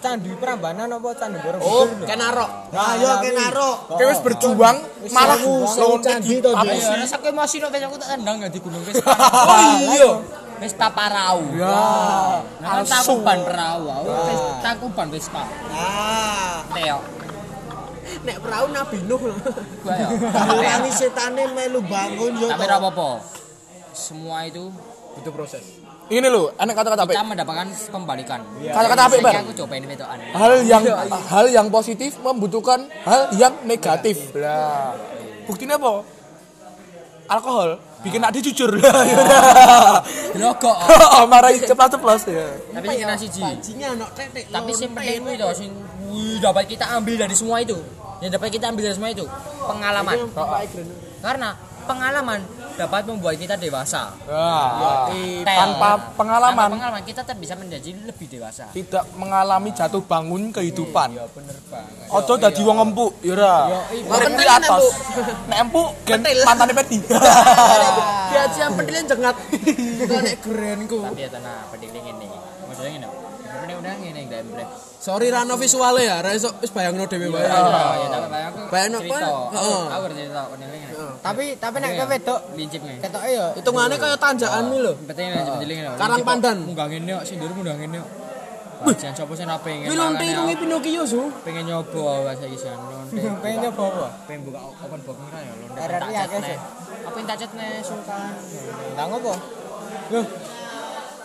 candi 0.00 0.32
Prambanan 0.34 0.88
apa 0.90 1.08
candi 1.14 1.38
Borobudur? 1.38 1.70
Oh, 1.70 1.86
kenarok. 2.08 2.50
Nah, 2.72 2.92
yo 2.98 3.10
kenaro. 3.22 3.70
Kowe 3.94 4.04
wis 4.10 4.20
berjuang 4.24 4.76
malah 5.14 5.38
sewu 5.70 6.00
candi 6.02 6.40
to, 6.42 6.50
Apa 6.50 6.66
Dik. 6.66 6.80
sih? 6.82 6.90
Ayo, 6.90 7.02
rasa 7.06 7.16
kowe 7.22 7.32
masih 7.36 7.58
nek 7.62 7.86
aku 7.86 7.96
tak 8.00 8.08
tendang 8.18 8.36
di 8.50 8.58
gunung 8.58 8.82
wis. 8.82 8.98
Oh 9.06 9.60
iya. 9.94 10.10
Wis 10.60 10.74
parau. 10.76 11.40
Ya. 11.56 11.72
Nah, 12.58 12.82
kan 12.82 12.84
takuban 12.84 13.38
perahu. 13.46 13.86
Wis 14.28 14.40
takuban 14.64 15.06
wis 15.14 15.26
pa. 15.30 15.46
Ah, 15.72 16.66
Teo. 16.74 17.19
Nek 18.26 18.36
perahu 18.42 18.66
Nabi 18.74 18.98
Nuh 19.06 19.20
lho. 19.20 19.34
Ya. 19.86 20.08
Tangi 20.34 20.92
setane 20.92 21.44
melu 21.54 21.80
bangun 21.84 22.32
yo. 22.36 22.48
Tapi 22.50 22.64
ora 22.66 22.76
apa-apa. 22.78 23.08
Semua 23.94 24.46
itu 24.46 24.70
Itu 25.18 25.30
proses. 25.34 25.62
Ini 26.10 26.26
lho, 26.26 26.50
enak 26.58 26.74
kata-kata 26.74 27.06
apik. 27.06 27.14
kita 27.14 27.22
mendapatkan 27.22 27.66
kembalikan. 27.90 28.40
Kata-kata 28.66 29.02
apik, 29.06 29.22
Saiki 29.22 29.26
Bar. 29.30 29.42
aku 29.46 29.52
cobain 29.62 29.84
wetokan. 29.86 30.18
Hal 30.34 30.52
yang 30.66 30.82
hal 31.30 31.46
yang 31.50 31.66
positif 31.70 32.18
membutuhkan 32.18 32.90
hal 33.06 33.30
yang 33.38 33.54
negatif. 33.62 34.34
Lah. 34.34 34.94
Buktinya 35.46 35.78
apa? 35.78 36.02
Alkohol 37.30 37.78
bikin 38.02 38.20
adik 38.24 38.42
jujur. 38.50 38.74
Rokok. 40.42 40.76
Oh, 41.20 41.24
marahi 41.32 41.62
ceplas-ceplos 41.62 42.26
ya. 42.26 42.48
Tapi 42.74 42.86
sing 42.98 43.78
nok 43.78 44.10
tetek. 44.16 44.44
Tapi 44.50 44.70
sing 44.74 44.90
penting 44.90 45.38
to 45.38 45.48
sing 45.54 45.70
dapat 46.42 46.64
kita 46.66 46.90
ambil 46.96 47.14
dari 47.20 47.34
semua 47.36 47.62
itu. 47.62 47.78
Yang 48.20 48.30
dapat 48.36 48.48
kita 48.52 48.64
ambil 48.72 48.82
dari 48.90 48.96
semua 48.98 49.10
itu 49.14 49.24
pengalaman. 49.62 50.16
Karena 51.20 51.48
pengalaman 51.86 52.40
dapat 52.76 53.02
membuat 53.06 53.34
kita 53.36 53.54
dewasa. 53.54 54.14
Wah. 54.26 55.08
Tel. 55.10 55.44
Tanpa 55.46 55.90
pengalaman 56.14 56.56
Tanpa 56.56 56.74
pengalaman 56.76 57.02
kita 57.06 57.20
tetap 57.22 57.38
bisa 57.38 57.54
menjadi 57.54 57.90
lebih 58.06 58.26
dewasa. 58.26 58.70
tidak 58.70 59.04
mengalami 59.14 59.70
jatuh 59.70 60.02
bangun 60.02 60.50
kehidupan. 60.50 61.14
Ya 61.14 61.26
bener 61.30 61.56
banget. 61.70 62.06
Ojo 62.10 62.32
dadi 62.36 62.60
wong 62.62 62.78
empuk, 62.90 63.12
ya 63.22 63.32
ora. 63.36 63.54
Urip 63.90 64.32
di 64.34 64.46
atas. 64.46 64.82
Nek 65.46 65.58
empuk 65.68 65.88
gen 66.06 66.20
mantane 66.42 66.72
pedi. 66.74 66.98
Dia 68.30 68.42
yang 68.56 68.72
pentilnya 68.74 69.02
jengat. 69.06 69.34
Itu 70.02 70.14
nek 70.18 70.36
kerenku. 70.42 70.98
Tapi 71.06 71.20
ya 71.22 71.28
tenang, 71.30 71.66
penting 71.74 72.04
ini. 72.04 72.28
Maksudnya 72.66 72.90
ngene. 72.96 73.08
Ini 73.90 74.14
udah 74.14 74.14
ngene 74.14 74.20
ndak 74.30 74.40
embre. 74.46 74.64
Sorry 75.00 75.26
Rano 75.32 75.54
visualnya 75.56 76.02
ya, 76.04 76.16
ra 76.20 76.30
iso 76.36 76.52
wis 76.60 76.70
bayangno 76.70 77.08
dhewe 77.08 77.26
wae. 77.32 77.42
Ya 77.42 77.56
tapi 78.12 78.28
bayang 78.30 78.52
aku. 78.52 78.60
Bayangno 78.70 78.98
cerita. 79.00 79.26
apa? 79.26 79.56
Heeh. 79.56 79.82
Aku 79.90 80.04
cerita. 80.14 80.42
Tapi 81.20 81.44
tapi 81.58 81.76
nek 81.80 81.90
kowe 81.96 82.06
wedok 82.06 82.40
Lincip 82.54 82.80
ngene. 82.84 83.00
ketoke 83.02 83.28
yo 83.32 83.46
Hitungane 83.58 83.94
kaya 83.98 84.16
tanjakan 84.20 84.64
mi 84.70 84.78
lho. 84.78 84.92
Penting 85.08 85.26
ngene 85.32 85.50
penting 85.58 85.76
ngene. 85.80 85.98
Karang 85.98 86.20
pandan. 86.22 86.56
Munggah 86.68 86.86
ngene 86.86 87.10
kok, 87.18 87.24
sindur 87.26 87.50
munggah 87.56 87.76
ngene 87.80 87.98
kok. 87.98 88.10
Jangan 88.80 89.12
sapa 89.12 89.32
sing 89.36 89.44
ora 89.44 89.60
pengen. 89.60 89.92
Kuwi 89.92 89.96
lonte 89.96 90.24
makanya 90.24 90.32
irunge 90.32 90.54
aku 90.56 90.60
Pinocchio 90.64 91.02
su. 91.04 91.20
pengen 91.44 91.68
nyoba 91.68 92.00
awak 92.00 92.32
saiki 92.40 92.56
jan 92.56 92.80
lonte. 92.80 93.20
pengen 93.44 93.58
nyoba 93.68 93.82
apa? 93.92 94.06
Pengen 94.24 94.40
buka 94.48 94.60
open 94.64 95.00
book 95.04 95.16
ora 95.20 95.38
ya 95.44 95.52
lonte. 95.52 95.80
RRI 95.80 96.00
tak 96.00 96.08
akeh 96.08 96.16
cat 96.16 96.28
sih. 96.32 96.40
nih. 96.40 96.58
Apa 97.04 97.16
yang 97.20 97.26
tak 97.28 97.36
cat 97.40 97.50
nih 97.56 97.70
sultan. 97.84 98.32
Lah 98.96 99.04
ngopo? 99.08 99.32
Loh. 100.12 100.26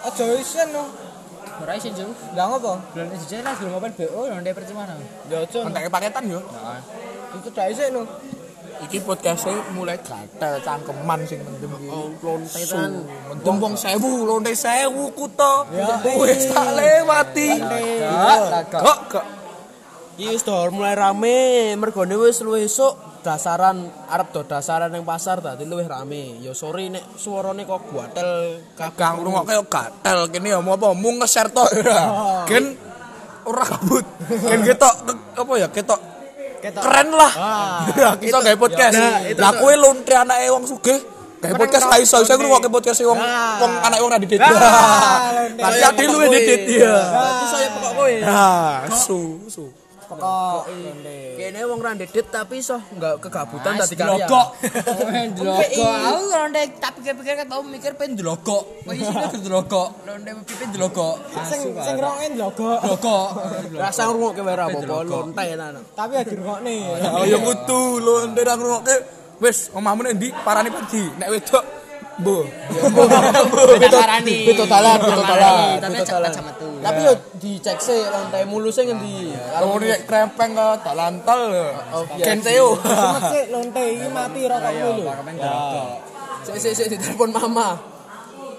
Aja 0.06 0.24
isen 0.36 0.68
no. 0.76 0.84
Ora 1.62 1.72
isin 1.78 1.94
jeng. 1.96 2.12
Lah 2.36 2.46
ngopo? 2.52 2.74
Belum 2.92 3.08
siji 3.16 3.40
lah 3.40 3.54
belum 3.56 3.80
open 3.80 3.92
BO 3.96 4.22
lonte 4.28 4.52
percuma. 4.52 4.84
Ya 5.32 5.44
aja. 5.44 5.60
Entek 5.64 5.88
paketan 5.88 6.24
yo. 6.28 6.40
Nah, 6.52 6.82
Itu 7.36 7.50
dak 7.52 7.72
isen 7.72 7.96
no. 7.96 8.04
Iki 8.76 9.08
podcastnya 9.08 9.56
mulai 9.72 9.96
gatel 10.04 10.60
cangkeman 10.60 11.24
sing 11.24 11.40
mendem 11.48 11.72
iki. 11.80 11.88
Oh, 11.88 12.12
lonte 12.20 12.62
kan. 12.68 12.92
Mendem 13.32 13.56
wong 13.64 13.74
sewu, 13.80 14.28
lonte 14.28 14.52
sewu 14.52 15.16
kuto. 15.16 15.54
Wis 16.20 16.52
tak 16.52 16.76
lewati. 16.76 17.50
Kok 18.72 19.00
kok 19.08 19.26
Iki 20.16 20.32
wis 20.32 20.44
mulai 20.72 20.96
rame, 20.96 21.76
mergone 21.76 22.16
wis 22.16 22.40
luwih 22.40 22.72
esuk 22.72 22.96
dasaran 23.26 23.90
arep 24.06 24.30
do 24.30 24.46
dasaran 24.46 24.94
ning 24.94 25.02
pasar 25.02 25.42
dadi 25.42 25.66
luwih 25.66 25.90
rame. 25.90 26.38
Ya 26.46 26.54
sorry 26.54 26.94
nek 26.94 27.18
suarane 27.18 27.66
kok 27.66 27.90
guatel 27.90 28.62
Gang 28.78 29.18
ngrungokke 29.18 29.58
yo 29.58 29.66
gatel 29.66 30.30
kene 30.30 30.54
yo 30.54 30.62
mau 30.62 30.78
apa 30.78 30.94
mung 30.94 31.18
nge-share 31.18 31.50
tok 31.50 31.66
ora. 31.82 32.02
Gen 32.46 32.78
ora 33.50 33.64
kabut. 33.66 34.06
Gen 34.30 34.62
ketok 34.62 34.94
apa 35.42 35.54
ya 35.58 35.68
ketok 35.74 36.00
keren 36.66 37.10
lah. 37.14 37.32
Ya 37.98 38.10
iso 38.22 38.38
gawe 38.38 38.58
podcast. 38.62 38.98
Lah 39.42 39.52
kowe 39.58 39.74
lontre 39.74 40.16
anake 40.22 40.46
wong 40.54 40.66
sugih 40.70 41.00
gawe 41.42 41.54
podcast 41.58 41.86
ra 41.90 41.98
iso 41.98 42.22
iso 42.22 42.34
ngrungokke 42.38 42.70
podcast 42.70 43.02
wong 43.10 43.18
wong 43.62 43.72
anake 43.90 44.02
wong 44.06 44.12
ra 44.14 44.20
didit. 44.22 44.38
Lah 45.66 45.74
ade 45.74 46.04
luwe 46.10 46.30
didit 46.30 46.78
ya. 46.78 46.94
Berarti 46.94 47.46
saya 47.50 47.68
pokok 47.74 47.92
kowe. 47.98 48.14
Nah, 48.22 48.86
su 48.94 49.20
su. 49.50 49.66
Lonte. 50.14 51.18
Kene 51.40 51.60
wong 51.66 51.80
ra 51.82 51.92
ndedit 51.98 52.28
tapi 52.30 52.62
iso 52.62 52.78
enggak 52.94 53.18
kegabutan 53.24 53.74
dadi 53.82 53.96
karya. 53.98 54.26
Delogok. 54.26 54.48
Delogok. 55.38 55.96
Aku 56.06 56.24
londe 56.30 56.62
tak 56.78 56.92
pikir-pikir 57.02 57.34
kan 57.42 57.48
tau 57.50 57.62
mikir 57.66 57.92
pengen 57.98 58.20
delogok. 58.20 58.64
Kok 58.86 58.94
isine 58.94 59.26
delogok. 59.42 59.90
Londe 60.06 60.32
pipi 60.46 60.66
delogok. 60.70 61.16
Sing 61.50 61.62
sing 61.74 61.94
ngrokne 61.98 62.26
ndlogo. 62.38 62.70
Delogok. 62.86 63.28
Rasa 63.74 64.02
ngrungokke 64.10 64.42
wae 64.46 64.56
ra 64.56 64.66
apa-apa 64.70 64.96
lonte 65.06 65.44
tenan. 65.44 65.76
Tapi 65.98 66.12
ya 66.14 66.24
dirungokne. 66.24 66.76
Oh 67.18 67.26
ya 67.26 67.38
kudu 67.42 67.80
lho 68.06 68.16
ndek 68.32 68.44
nang 68.46 68.58
ngrungokke 68.62 68.96
wis 69.42 69.74
omahmu 69.74 70.02
nek 70.06 70.14
ndi 70.22 70.28
parani 70.46 70.70
pergi. 70.70 71.04
Nek 71.18 71.30
wedok 71.34 71.66
Mbo. 72.16 72.48
Beda 73.76 73.88
karani. 73.92 74.48
Betul 74.48 74.68
talan, 74.72 74.98
betul 75.04 75.24
talan. 75.28 75.84
Tapi 75.84 75.96
betul 76.00 76.08
talan. 76.16 76.32
sama 76.32 76.52
tuh. 76.56 76.75
Tapi 76.86 77.00
yo 77.02 77.14
dicek 77.42 77.78
sih 77.82 78.00
lonte 78.06 78.40
mulusnya 78.46 78.94
ngendi. 78.94 79.34
Kalau 79.34 79.82
nek 79.82 80.02
krempeng 80.06 80.52
ke 80.54 80.68
dalantal. 80.86 81.42
Oh, 81.90 82.06
iya. 82.14 82.26
Kenteo. 82.30 82.78
Cuma 82.78 83.20
sih 83.34 83.44
lonte 83.50 83.82
iki 83.82 84.08
mati 84.14 84.42
rokokmu 84.46 84.90
lho. 85.02 85.10
Sik 86.46 86.58
sik 86.62 86.74
sik 86.78 86.88
ditelepon 86.94 87.34
mama. 87.34 87.70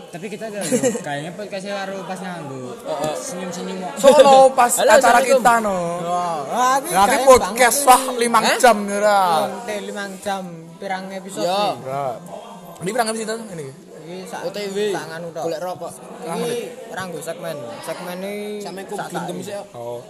Tapi 0.07 0.33
kita 0.33 0.49
gak 0.49 0.65
kayaknya 1.07 1.31
podcastnya 1.37 1.83
karo 1.83 2.01
pas 2.09 2.17
nganggo 2.23 2.73
senyum-senyum 3.21 3.77
kok. 3.85 3.93
Sono 4.01 4.49
pas 4.59 4.73
Halo, 4.73 4.97
acara 4.97 5.21
Assalamualaikum. 5.21 5.41
kita 5.45 5.55
no. 5.61 5.79
Wah, 6.09 6.41
iki 6.49 6.89
Nanti 6.89 7.17
kaya 7.21 7.27
podcast 7.27 7.79
banget 7.85 8.15
wah 8.17 8.49
5 8.57 8.63
jam 8.65 8.77
ya. 8.89 9.21
Lonte 9.45 9.77
5 9.77 10.25
jam 10.25 10.45
pirang 10.81 11.05
episode. 11.13 11.45
Yo. 11.45 11.63
iki. 11.85 12.09
Ini 12.81 12.91
berangkat 12.97 13.17
kita 13.21 13.33
ini. 13.55 13.67
OTW. 14.47 14.77
Sangan 14.95 15.21
udah. 15.27 15.43
Golek 15.43 15.61
rokok. 15.63 15.93
Iki 16.23 16.55
ora 16.93 17.03
nggo 17.07 17.21
segmen. 17.21 17.57
Segmen 17.83 18.17
iki 18.23 18.63
Sampe 18.63 18.81
ku 18.87 18.95
gendem 18.97 19.37
sih. 19.43 19.55
Oh. 19.75 20.01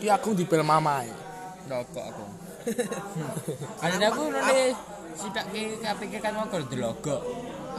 Iki 0.00 0.08
aku 0.08 0.28
di 0.36 0.44
bel 0.44 0.62
mama. 0.64 1.04
ya. 1.04 1.16
Delogok 1.68 2.04
aku. 2.04 2.24
Ada 3.84 4.06
aku 4.12 4.22
londe 4.28 4.64
sidak 5.16 5.44
ki 5.52 5.80
kapikir 5.80 6.20
kan 6.20 6.32
mau 6.36 6.46
kalau 6.48 6.66
delogok. 6.68 7.20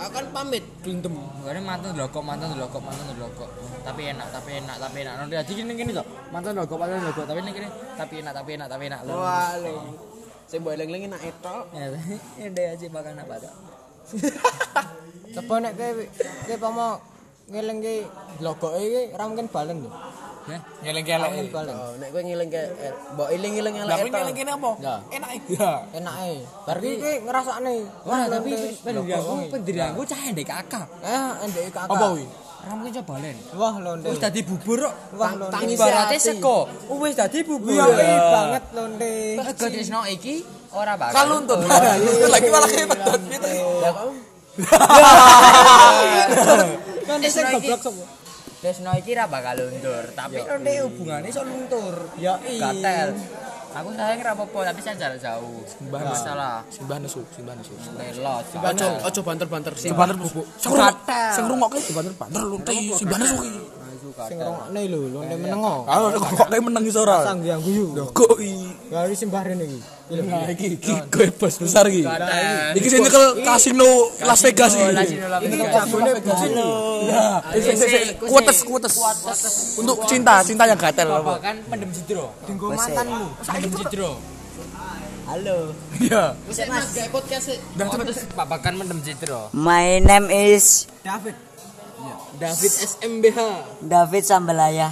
Akan 0.02 0.26
pamit 0.34 0.66
gendem. 0.82 1.14
Bukannya 1.14 1.62
mantan 1.62 1.94
delogok, 1.94 2.24
mantan 2.26 2.58
delogok, 2.58 2.82
mantan 2.82 3.06
delogok. 3.14 3.50
Tapi 3.86 4.02
enak, 4.10 4.28
tapi 4.34 4.50
enak, 4.58 4.76
tapi 4.82 4.98
enak. 5.06 5.14
Nanti 5.22 5.34
jadi 5.38 5.52
gini 5.62 5.72
gini 5.78 5.92
tuh. 5.94 6.06
Mantan 6.34 6.58
delogok, 6.58 6.78
mantan 6.82 7.06
delogok. 7.06 7.26
Tapi 7.30 7.40
ini 7.46 7.52
gini, 7.54 7.70
tapi 7.94 8.14
enak, 8.26 8.34
tapi 8.34 8.50
enak, 8.58 8.68
tapi 8.72 8.84
enak. 8.90 9.00
Wah. 9.06 9.54
Sing 10.50 10.60
mbok 10.68 10.76
eling-eling 10.76 11.08
enak 11.08 11.22
etok. 11.24 11.64
Ya, 11.72 11.88
ini 12.44 12.64
aja 12.68 12.86
makan 12.92 13.24
apa 13.24 13.36
tuh? 13.40 13.71
Coba 15.36 15.54
nek 15.64 15.74
kowe 15.80 16.04
kowe 16.48 16.56
pomo 16.60 16.88
ngeling 17.52 17.80
ki 17.80 17.96
logoke 18.44 18.80
iki 18.80 19.02
ora 19.16 19.24
mungkin 19.28 19.48
balen 19.48 19.78
lho. 19.84 19.92
Ora 20.82 21.02
kelek. 21.06 21.28
mungkin 21.32 21.48
balen. 21.52 21.74
Oh, 21.76 21.94
nek 21.96 22.10
kowe 22.12 22.22
ngeling 22.24 22.50
ke 22.52 22.64
eh, 22.80 22.94
mbok 23.16 23.28
eling-eling 23.32 23.76
elek 23.80 23.88
Lah 23.88 23.98
kowe 24.04 24.10
ngeleng 24.12 24.36
kene 24.36 24.52
apa? 24.52 24.72
Ya. 24.84 24.96
Enak 25.16 25.30
ya. 25.48 25.72
Enake. 25.96 26.36
Bar 26.68 26.78
ki 26.84 26.92
kowe 27.00 27.14
ngrasakne. 27.28 27.74
Wah, 28.04 28.22
tapi 28.28 28.52
pendirianku, 28.84 29.36
pendirianku 29.52 30.02
cah 30.04 30.22
ndek 30.36 30.48
kakak. 30.48 30.88
Eh, 31.04 31.32
ndek 31.48 31.64
kakak. 31.72 31.96
Apa 31.96 32.08
wi? 32.16 32.26
Ora 32.62 32.72
mungkin 32.78 32.94
coba 33.02 33.14
len. 33.26 33.38
Wah, 33.58 33.76
lonte. 33.82 34.08
Wis 34.12 34.20
dadi 34.22 34.42
bubur 34.46 34.78
kok. 34.86 34.94
Wah, 35.18 35.32
Ibaratnya 35.66 36.14
hati. 36.14 36.18
sego. 36.20 36.70
Wis 37.02 37.16
dadi 37.18 37.40
bubur. 37.42 37.74
Iya, 37.74 37.86
iya 37.90 38.20
banget. 38.30 38.64
Ego 39.42 39.66
Trisno 39.72 40.02
iki 40.06 40.61
ora 40.72 40.94
bakal. 41.00 41.16
Kaluntut. 41.16 41.60
Lagi 42.32 42.50
malah 42.52 42.70
ketut 42.70 43.22
gitu. 43.28 43.48
Ya 43.82 43.92
kamu 43.92 44.12
Lonte 47.08 47.30
sing 47.32 47.46
goblok 47.50 47.82
sapa? 47.84 48.04
Trisno 48.62 48.94
iki 48.94 49.18
ra 49.18 49.26
bakal 49.26 49.58
luntur, 49.58 50.06
tapi 50.14 50.38
lonte 50.46 50.72
hubungannya 50.86 51.34
iso 51.34 51.42
luntur. 51.42 52.14
Ya 52.22 52.38
Gatel. 52.38 53.18
Aku 53.72 53.88
sayang 53.96 54.20
ra 54.20 54.36
apa-apa, 54.36 54.68
tapi 54.68 54.84
saya 54.84 55.00
jarak 55.00 55.18
jauh. 55.24 55.64
Sembah 55.64 56.04
Nggak 56.04 56.12
masalah. 56.12 56.60
Simbah 56.68 56.98
nesu, 57.00 57.24
simbah 57.32 57.56
nesu. 57.56 57.72
Melot. 57.96 58.44
ojo 58.52 58.88
ojo 59.08 59.20
banter-banter 59.24 59.74
sih. 59.80 59.90
Simbah 59.90 60.12
nesu. 60.12 60.44
Sing 60.60 60.72
Gatel. 60.76 61.32
sing 61.34 61.44
rungokke 61.48 61.80
banter 61.96 62.14
banter 62.20 62.42
lu 62.44 62.58
teh 62.62 62.76
simbah 62.94 63.18
nesu 63.18 63.36
ki. 63.40 63.52
Sing 64.28 64.38
ngrungokne 64.38 64.82
lho, 64.92 65.00
lonte 65.14 65.36
menengo. 65.40 65.76
Ah 65.90 65.98
kok 66.12 66.50
kayak 66.50 66.62
menang 66.62 66.84
iso 66.86 67.00
ora. 67.06 67.26
Sang 67.26 67.40
yang 67.42 67.62
guyu. 67.62 67.94
Kok 68.12 68.38
i. 68.42 68.54
Ya 68.92 69.08
iki 69.08 69.16
sing 69.16 69.30
barene 69.32 69.64
iki. 69.64 69.80
Nah, 70.12 70.44
iki 70.52 70.76
iki 70.76 70.94
gue 71.08 71.28
bos 71.40 71.56
besar 71.56 71.88
iki. 71.88 72.04
Gatel. 72.04 72.76
Iki 72.76 72.88
sing 72.92 73.00
nyekel 73.08 73.26
kasino 73.48 73.90
Las 74.28 74.44
Vegas 74.44 74.74
iki. 74.76 74.92
Kasino 74.92 75.26
Las 75.32 75.42
Ini 75.42 75.56
Vegas. 75.56 75.74
jagone. 75.88 76.12
Ya, 77.08 77.24
sing 77.56 77.76
sing 77.80 77.90
kuates 78.20 78.60
kuates. 78.68 78.94
Untuk 79.80 80.04
cinta, 80.06 80.44
cinta 80.44 80.68
yang 80.68 80.76
gatel 80.76 81.08
apa? 81.08 81.40
Babakan 81.40 81.56
pendem 81.72 81.90
cidro. 81.96 82.36
Dinggo 82.44 82.76
mantanmu. 82.76 83.26
Pendem 83.48 83.72
cidro. 83.80 84.12
Halo. 85.32 85.72
Iya. 85.96 86.36
Wis 86.44 86.60
Mas 86.68 86.92
gawe 86.92 87.08
podcast 87.16 87.56
sih. 87.56 87.58
Terus 87.80 88.20
babakan 88.36 88.84
pendem 88.84 89.00
cidro. 89.00 89.48
My 89.56 90.04
name 90.04 90.28
is 90.28 90.92
David. 91.08 91.51
David 92.36 92.74
SMBH. 92.74 93.40
David 93.84 94.24
Sambelaya. 94.26 94.90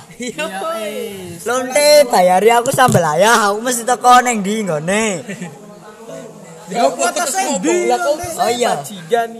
Lonte 1.43 1.87
bayari 2.07 2.49
aku 2.51 2.69
Sambelaya, 2.69 3.49
aku 3.49 3.57
mesti 3.59 3.83
teko 3.83 4.21
ning 4.21 4.43
ndi 4.45 4.65
nggone. 4.65 5.03
Ya 6.69 6.85
podcast 6.93 7.33
endi? 7.33 7.89
Oh 8.37 8.49
iya, 8.49 8.77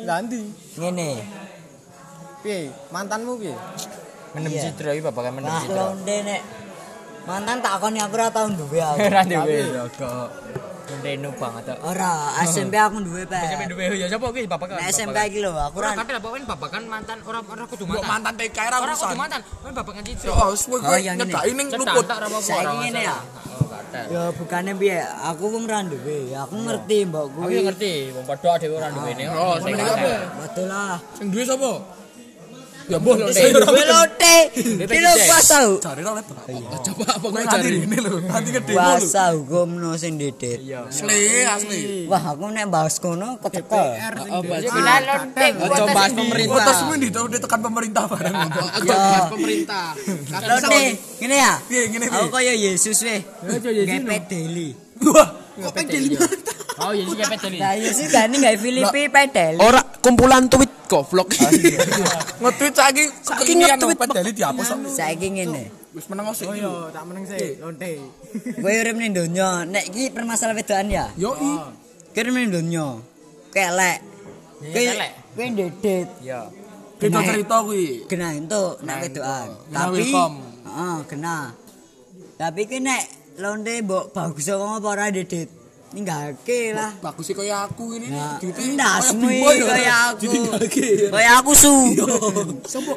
Landi. 0.02 0.42
ngene. 0.74 1.10
Piye? 2.42 2.72
Mantanmu 2.90 3.38
piye? 3.38 3.54
Pendem 4.34 4.50
Iya. 4.50 4.62
cidro 4.66 4.90
iki 4.96 5.04
babakan 5.04 5.38
pendem 5.38 5.52
Nah, 5.52 5.62
cidro. 5.62 5.78
lonte 5.94 6.16
nek 6.26 6.42
mantan 7.28 7.60
takoni 7.60 8.00
aku 8.00 8.14
ora 8.18 8.30
tau 8.34 8.48
duwe 8.50 8.80
aku. 8.80 8.98
Ora 9.06 9.22
duwe 9.22 9.58
kok. 9.94 10.28
Reno 11.00 11.30
banget. 11.32 11.64
Ora, 11.80 12.12
SMP 12.46 12.74
aku 12.76 12.98
duwe, 13.00 13.24
SMP 13.24 13.54
Pak. 13.56 13.68
duwe 13.70 13.84
ya 13.94 14.08
sapa 14.08 14.26
ki 14.30 14.42
babakan? 14.46 14.76
Nek 14.76 14.90
SMK 14.90 15.18
iki 15.30 15.40
lho, 15.40 15.52
aku 15.54 15.76
Ora 15.78 15.88
ora 15.88 15.98
tapi 15.98 16.12
lah 16.12 16.22
pokoknya 16.22 16.46
babakan 16.50 16.82
mantan 16.86 17.18
ora 17.24 17.40
ora 17.40 17.64
kudu 17.64 17.84
mantan. 17.86 18.08
mantan 18.08 18.34
TK 18.36 18.58
ra 18.60 18.78
Ora 18.78 18.86
urusan. 18.90 19.06
kudu 19.06 19.18
mantan. 19.18 19.40
Kan 19.46 20.04
cidro. 20.04 20.32
Oh, 20.34 20.52
suwe 20.54 20.78
Oh, 20.80 20.96
yang 20.96 21.16
ini. 21.16 21.28
nyedaki 21.28 21.52
ning 21.54 21.68
luput. 21.72 22.06
tak 22.06 22.18
ora 22.18 22.28
apa-apa. 22.28 22.44
Saiki 22.44 22.60
ora 22.60 22.72
ngene 22.80 23.02
ya. 23.02 23.18
Oh. 23.18 23.68
Ya 23.90 24.30
bukannya 24.32 24.74
piye, 24.78 24.98
aku 25.02 25.44
wong 25.50 25.66
ra 25.66 25.82
duwe. 25.82 26.30
Aku 26.32 26.56
ngerti 26.58 26.98
mbok 27.06 27.26
Aku 27.28 27.38
kuwi. 27.44 27.54
ya 27.54 27.62
ngerti, 27.66 27.94
wong 28.12 28.26
padha 28.26 28.52
dhewe 28.58 28.76
ora 28.76 28.90
duwe 28.90 29.12
ne. 29.14 29.24
Oh, 29.30 29.56
kabeh. 29.58 30.18
Betul 30.40 30.66
lah. 30.68 30.98
Sing 31.14 31.28
duwe 31.30 31.44
sapa? 31.44 31.72
Ya 32.90 32.98
mbah 32.98 33.16
lho. 33.22 33.28
Duwe 33.30 33.84
lonte. 33.86 34.36
Ki 34.90 34.98
lho 34.98 35.12
kuasa. 35.30 35.58
Cari 35.78 36.02
ra 36.02 36.12
lebar. 36.18 36.38
Coba 36.82 37.06
apa 37.06 37.28
kowe 37.30 37.44
cari 37.46 37.70
ini 37.86 37.98
lho. 38.02 38.18
Nanti 38.34 38.50
gede 38.50 38.74
lho. 38.74 38.82
Kuasa 38.82 39.24
hukum 39.38 39.78
no 39.78 39.94
sing 39.94 40.18
dedet. 40.18 40.66
Asli, 40.66 41.46
asli. 41.46 41.80
Wah, 42.10 42.34
aku 42.34 42.50
nek 42.50 42.66
bahas 42.74 42.98
kono 42.98 43.38
keteko. 43.38 43.78
Gila 44.42 44.96
lonte. 45.06 45.48
Ojo 45.62 45.84
bahas 45.94 46.12
pemerintah. 46.18 46.58
Fotos 46.58 46.76
semua 46.82 46.96
di 46.98 47.08
udah 47.14 47.40
tekan 47.40 47.60
pemerintah 47.62 48.04
barang. 48.10 48.36
Ojo 48.82 48.90
bahas 48.90 49.26
pemerintah. 49.30 49.88
Lonte, 50.50 50.82
ngene 51.22 51.36
ya. 51.38 51.54
Piye 51.70 51.82
ngene 51.94 52.06
Aku 52.10 52.26
piye? 52.26 52.34
kaya 52.34 52.54
Yesus 52.58 52.98
weh. 53.06 53.22
Ngepet 53.46 54.24
deli. 54.34 54.74
Wah, 55.00 55.30
Oh 56.80 56.96
iya 56.96 57.04
sih 57.04 57.18
pepet 57.20 57.40
tadi. 57.44 57.58
Lah 57.60 57.76
Yesus 57.76 58.08
gani 58.08 58.36
gawe 58.40 58.56
Filipi 58.56 59.02
pedeli. 59.12 59.60
Ora 59.60 59.84
kumpulan 60.00 60.48
tweet 60.48 60.69
goblok. 60.90 61.30
nge-tweet 62.42 62.74
saiki 62.74 63.04
Saiki 63.22 63.54
nge-tweet, 63.62 64.00
dali 64.10 64.32
dihapus. 64.34 64.68
Saiki 64.90 65.28
ngene. 65.30 65.80
Wis 65.90 66.06
meneng 66.06 66.30
sik. 66.38 66.46
Oh 66.50 66.54
iya, 66.54 66.74
tak 66.94 67.04
meneng 67.10 67.26
sih, 67.26 67.58
lonte. 67.58 67.92
Kowe 68.64 68.74
urip 68.74 68.96
ning 68.98 69.10
donya, 69.14 69.66
nek 69.66 69.90
iki 69.90 70.14
permasalahan 70.14 70.62
wedokan 70.62 70.88
ya. 70.90 71.06
Yo 71.18 71.34
i. 71.38 71.54
Kowe 72.14 72.22
urip 72.22 72.34
ning 72.38 72.50
donya. 72.54 72.88
Kelek. 73.50 74.00
Kelek. 74.70 75.12
kowe 75.34 75.46
dedet. 75.50 76.08
Iya. 76.22 76.42
Kita 77.00 77.20
cerita 77.26 77.56
kuwi. 77.66 78.06
Kena 78.06 78.38
entuk 78.38 78.82
nek 78.86 78.96
wedokan. 79.02 79.48
Kena 79.66 79.78
Tapi 79.82 80.04
heeh, 80.14 80.98
kena. 81.10 81.38
Tapi 82.38 82.62
ki 82.70 82.78
nek 82.86 83.04
lonte 83.42 83.74
mbok 83.82 84.14
bagus 84.14 84.46
kok 84.46 84.62
apa 84.62 84.88
ora 84.94 85.06
dedet. 85.10 85.59
Ninggake 85.90 86.70
lah. 86.78 86.94
Bagus 87.02 87.26
sih 87.26 87.34
kaya 87.34 87.66
aku 87.66 87.98
ini. 87.98 88.14
Nah, 88.14 88.38
Duitnya 88.38 88.78
ndasmu 88.78 89.26
kaya 89.42 90.14
iki 90.22 90.38
aku. 90.38 90.62
Kaya 91.10 91.42
aku 91.42 91.58
su. 91.58 91.74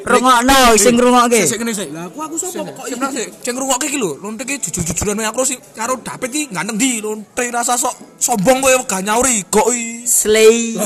Rungokno 0.05 0.77
sing 0.77 0.93
ngrungokke. 0.93 1.41
Sik 1.41 1.57
kene 1.57 1.73
sik. 1.73 1.89
Lah 1.89 2.05
aku 2.05 2.21
aku 2.21 2.37
sapa 2.37 2.69
kok 2.69 2.85
sing 2.85 3.01
sik. 3.01 3.33
Sing 3.41 3.57
ngrungokke 3.57 3.89
iki 3.89 3.97
lho, 3.97 4.21
lonte 4.21 4.45
iki 4.45 4.61
jujur-jujuran 4.69 5.25
aku 5.25 5.41
sih 5.41 5.57
karo 5.73 5.97
David 6.05 6.29
iki 6.37 6.53
ganteng 6.53 6.77
di 6.77 7.01
lonte 7.01 7.49
rasa 7.49 7.81
sok 7.81 8.21
sombong 8.21 8.61
kowe 8.61 8.85
gak 8.85 9.01
nyauri 9.01 9.41
kok 9.49 9.73
i. 9.73 10.05
Slay. 10.05 10.77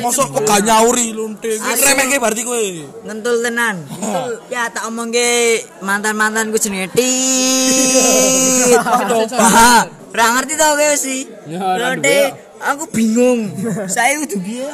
Mosok 0.00 0.40
kok 0.40 0.48
gak 0.48 0.64
nyauri 0.64 1.12
lonte. 1.12 1.52
Remeke 1.60 2.16
berarti 2.16 2.48
kowe. 2.48 2.64
Ngentul 3.04 3.44
tenan. 3.44 3.84
Ngentul. 3.92 4.40
Ya 4.48 4.72
tak 4.72 4.88
omongke 4.88 5.60
mantan-mantanku 5.84 6.56
jenenge 6.56 6.88
Tit. 6.96 8.72
Ora 10.10 10.24
ngerti 10.34 10.54
to 10.58 10.66
kowe 10.66 10.96
sih. 10.98 11.20
Lonte, 11.50 12.18
aku 12.58 12.84
bingung. 12.90 13.40
Saya 13.94 14.18
kudu 14.22 14.36
piye? 14.42 14.66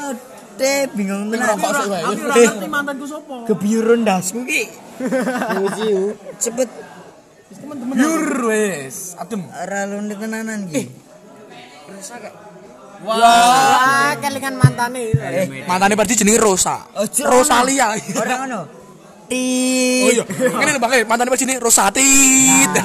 Te 0.56 0.88
bingung 0.96 1.28
tenan. 1.28 1.52
Aku 1.52 1.64
ora 1.68 2.34
ngerti 2.34 2.68
mantanku 2.68 3.04
sapa. 3.04 3.44
Kebiurun 3.44 4.00
dasku 4.08 4.40
ki. 4.48 4.62
Cepet 6.40 6.70
Yur 7.96 8.50
wis, 8.50 9.14
adem. 9.20 9.44
Ora 9.48 9.86
londe 9.86 10.14
tenanan 10.16 10.66
iki. 10.72 10.88
Wah, 13.06 14.16
kelingan 14.18 14.56
mantane. 14.56 15.12
Mantane 15.68 15.92
berarti 15.94 16.16
jenenge 16.16 16.40
Rosa. 16.40 16.88
Rosalia. 17.28 17.92
Ora 18.16 18.34
ngono. 18.44 18.60
Oh 19.26 19.30
Tit. 19.34 20.14
iya, 20.14 20.22
ngene 20.54 20.70
lho 20.70 20.80
Bang, 20.80 20.92
eh, 20.94 21.02
mantane 21.02 21.26
berarti 21.26 21.42
jenenge 21.42 21.58
Rosatit. 21.58 22.70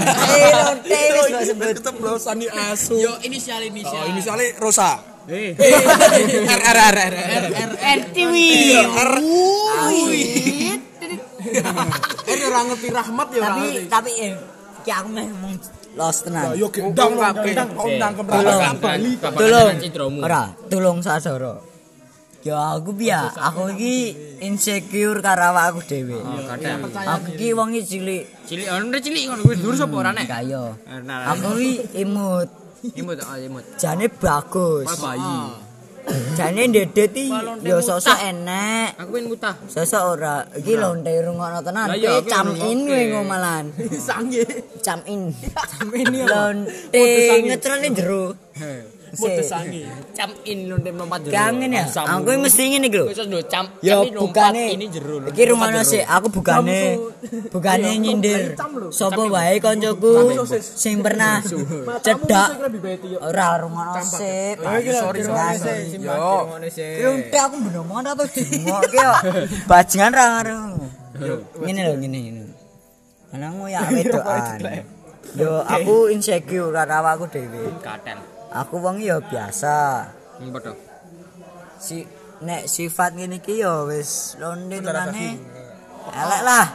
Eh, 0.91 1.45
sebut. 1.45 1.69
Tetep 1.77 1.95
Rosani 1.97 2.49
asu. 2.49 2.97
Yo 2.97 3.13
inisial 3.21 3.61
Oh, 3.61 3.69
inisial. 3.69 4.03
ini 4.09 4.19
soalnya 4.21 4.47
Rosa. 4.57 4.91
Eh. 5.29 5.53
R 5.53 6.61
R 6.65 6.77
R 6.81 6.97
R 6.97 7.13
R. 7.13 7.45
RTW. 7.77 8.35
R. 8.89 9.13
Eh 12.25 12.37
ora 12.41 12.59
ngerti 12.65 12.87
rahmat 12.89 13.27
ya 13.29 13.41
Tapi 13.43 13.65
tapi 13.85 14.11
eh, 14.17 14.33
ki 14.81 14.91
aku 14.91 15.07
meh 15.13 15.25
ngomong 15.29 15.53
los 15.91 16.17
tenan. 16.23 16.57
Yo 16.57 16.73
gendang 16.73 17.13
lho, 17.13 17.21
gendang 17.43 17.69
kok 17.69 17.85
nangkem 17.85 18.25
Tolong. 19.35 19.75
Ora, 20.23 20.43
tolong 20.71 20.97
sadara. 21.03 21.70
Ya 22.41 22.73
aku 22.73 22.97
biya, 22.97 23.29
aku 23.37 23.69
iki 23.77 24.17
insecure 24.41 25.21
karo 25.21 25.53
awakku 25.53 25.85
dhewe. 25.85 26.17
Kadang. 26.49 26.89
Aku 26.89 27.37
iki 27.37 27.53
wong 27.53 27.77
iki 27.77 27.85
cilik. 27.85 28.23
Cilik 28.49 28.67
ono 28.73 28.97
cilik 28.97 29.23
ngono 29.29 29.41
kuwi 29.45 29.57
dur 29.61 29.77
sapa 29.77 29.93
ora 29.93 30.09
nek? 30.09 30.25
Kaya. 30.25 30.73
Aku 31.37 31.53
iki 31.61 32.01
imut. 32.01 32.49
Imut 32.97 33.21
oh 33.21 33.37
imut. 33.37 33.63
Jane 33.77 34.09
bagus. 34.09 34.89
Bayi. 34.97 35.37
Jane 36.33 36.61
ndedet 36.73 37.13
iki 37.13 37.29
ya 37.61 37.77
sosok 37.77 38.17
enek. 38.25 38.97
Aku 38.97 39.13
pengen 39.13 39.29
mutah. 39.29 39.53
Sosok 39.69 40.03
ora. 40.17 40.41
Iki 40.57 40.73
lonte 40.81 41.13
rungokno 41.21 41.61
tenan. 41.61 41.93
Lah 41.93 41.97
iya, 41.97 42.17
Kowe 42.17 42.25
aku 42.25 42.29
cam 42.33 42.47
in 42.57 42.57
ngrungokke. 42.57 42.89
kowe 42.89 43.01
ngomalan. 43.21 43.65
Sange. 44.09 44.43
Cam 44.81 44.99
in. 45.05 45.29
Cam 45.53 45.87
in 45.93 46.09
yo. 46.09 46.25
Lonte 46.25 47.05
ngetrone 47.45 47.87
jero. 47.93 48.33
Mode 48.33 49.00
sange. 49.15 49.83
Cam 50.15 50.31
in 50.45 50.69
lonte 50.69 50.89
lompat 50.91 51.19
jero. 51.25 51.33
Kangen 51.35 51.71
ya. 51.71 51.85
Aku 51.87 52.29
mesti 52.39 52.63
ngene 52.71 52.87
iki 52.87 52.97
lho. 52.97 53.05
Wis 53.11 53.19
cam. 53.51 53.65
Ya 53.83 54.03
bukane 54.03 54.75
ini 54.75 54.85
jero. 54.87 55.19
lho. 55.19 55.27
iki 55.31 55.43
rumahno 55.51 55.81
sik 55.83 56.03
aku 56.07 56.27
bukane 56.31 56.99
bukane 57.51 57.89
nyindir. 57.99 58.55
sapa 58.91 59.23
wae 59.27 59.59
kancaku 59.59 60.45
sing 60.59 61.03
pernah 61.03 61.43
cedak. 61.99 62.49
ora 63.19 63.59
rumahno 63.59 64.01
sik. 64.03 64.61
sorry 64.61 65.21
sorry 65.23 65.99
Yo. 67.01 67.09
Ki 67.31 67.37
aku 67.37 67.55
bener 67.61 67.83
banget 67.85 68.05
apa 68.15 68.23
dingokke 68.31 68.97
yo. 68.97 69.13
Bajingan 69.69 70.11
ra 70.15 70.23
ngaruh. 70.39 70.59
Ngene 71.61 71.79
lho 71.87 71.93
ngene 71.99 72.17
ngene. 72.17 72.43
Anakmu 73.31 73.71
ya 73.71 73.87
wedokan 73.87 74.59
yo 75.39 75.63
aku 75.63 76.11
insecure 76.11 76.75
karo 76.75 76.93
awakku 76.99 77.25
dhewe. 77.31 77.71
Katel. 77.79 78.19
Aku 78.51 78.75
wong 78.77 78.99
yo 78.99 79.19
biasa 79.21 80.07
Yang 80.37 80.49
padha. 80.53 80.73
si 81.77 81.97
nek 82.41 82.65
sifat 82.65 83.13
ngene 83.13 83.37
iki 83.37 83.59
ya 83.59 83.85
wis 83.85 84.35
londe 84.37 84.77
tenane 84.77 85.37
elek 86.11 86.41
lah 86.41 86.67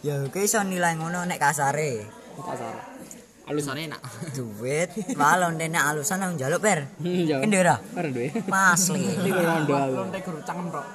ya 0.00 0.26
kowe 0.26 0.40
iso 0.40 0.60
nilai 0.62 0.94
ngono 0.94 1.24
nek 1.24 1.38
kasare 1.38 2.02
Kasar. 2.32 2.74
Alusane 3.48 3.84
enak. 3.84 4.00
duit 4.32 4.90
wah 5.14 5.34
londe 5.36 5.66
nek 5.66 5.84
alusan 5.84 6.18
nang 6.18 6.34
njaluk 6.34 6.58
per 6.58 6.86
Iya. 7.00 7.38
kene 7.40 7.56
ora 7.58 7.76
Ora 7.92 8.08
duwe. 8.08 8.28
masli 8.46 9.02
Rondo. 9.28 9.74
Lonte 9.92 10.18
guru 10.20 10.38
cangkem 10.40 10.66
tok. 10.70 10.86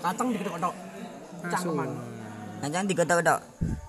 Kacang 0.00 0.28
diketok 0.30 0.56
tok. 0.58 0.74
Cangkeman. 1.46 1.88
Anjan 2.62 2.86
diketok-ketok 2.86 3.40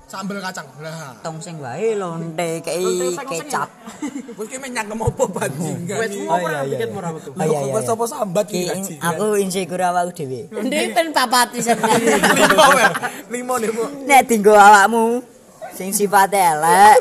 Sambel 0.04 0.38
kacang. 0.38 0.70
Lah. 0.78 1.18
tong 1.26 1.42
sing 1.42 1.58
wae 1.58 1.98
lonte 1.98 2.62
kei 2.62 2.86
kecap 3.18 3.66
Wis 4.38 4.46
ki 4.46 4.58
menyangkem 4.62 4.98
opo 5.02 5.26
bajingan. 5.26 5.98
Wes 5.98 6.14
Oh, 6.22 6.38
ngopo 6.38 6.48
iya, 6.50 6.62
ora 6.62 6.70
dikit 6.70 6.90
ora 6.94 7.10
metu. 7.10 7.30
Oh, 7.34 7.42
iya, 7.42 7.60
iya, 7.66 7.82
apa 7.82 8.06
sambat 8.06 8.46
Ki 8.46 8.62
aku 9.02 9.26
insecure 9.42 9.82
awakku 9.82 10.14
dhewe 10.14 10.54
ndek 10.54 10.94
ben 10.94 11.08
papat 11.14 11.58
pisan 11.58 11.78
limo 11.82 12.66
wer. 12.78 12.92
Limo 13.34 13.54
nih, 13.58 13.70
Bu. 13.74 13.84
nek 14.06 14.22
dinggo 14.30 14.54
awakmu 14.54 15.26
sing 15.74 15.90
sifate 15.90 16.38
elek 16.38 16.98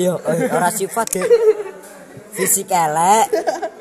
yo 0.00 0.16
ora 0.24 0.72
sifat 0.72 1.20
dek 1.20 1.28
fisik 2.32 2.72
elek 2.72 3.28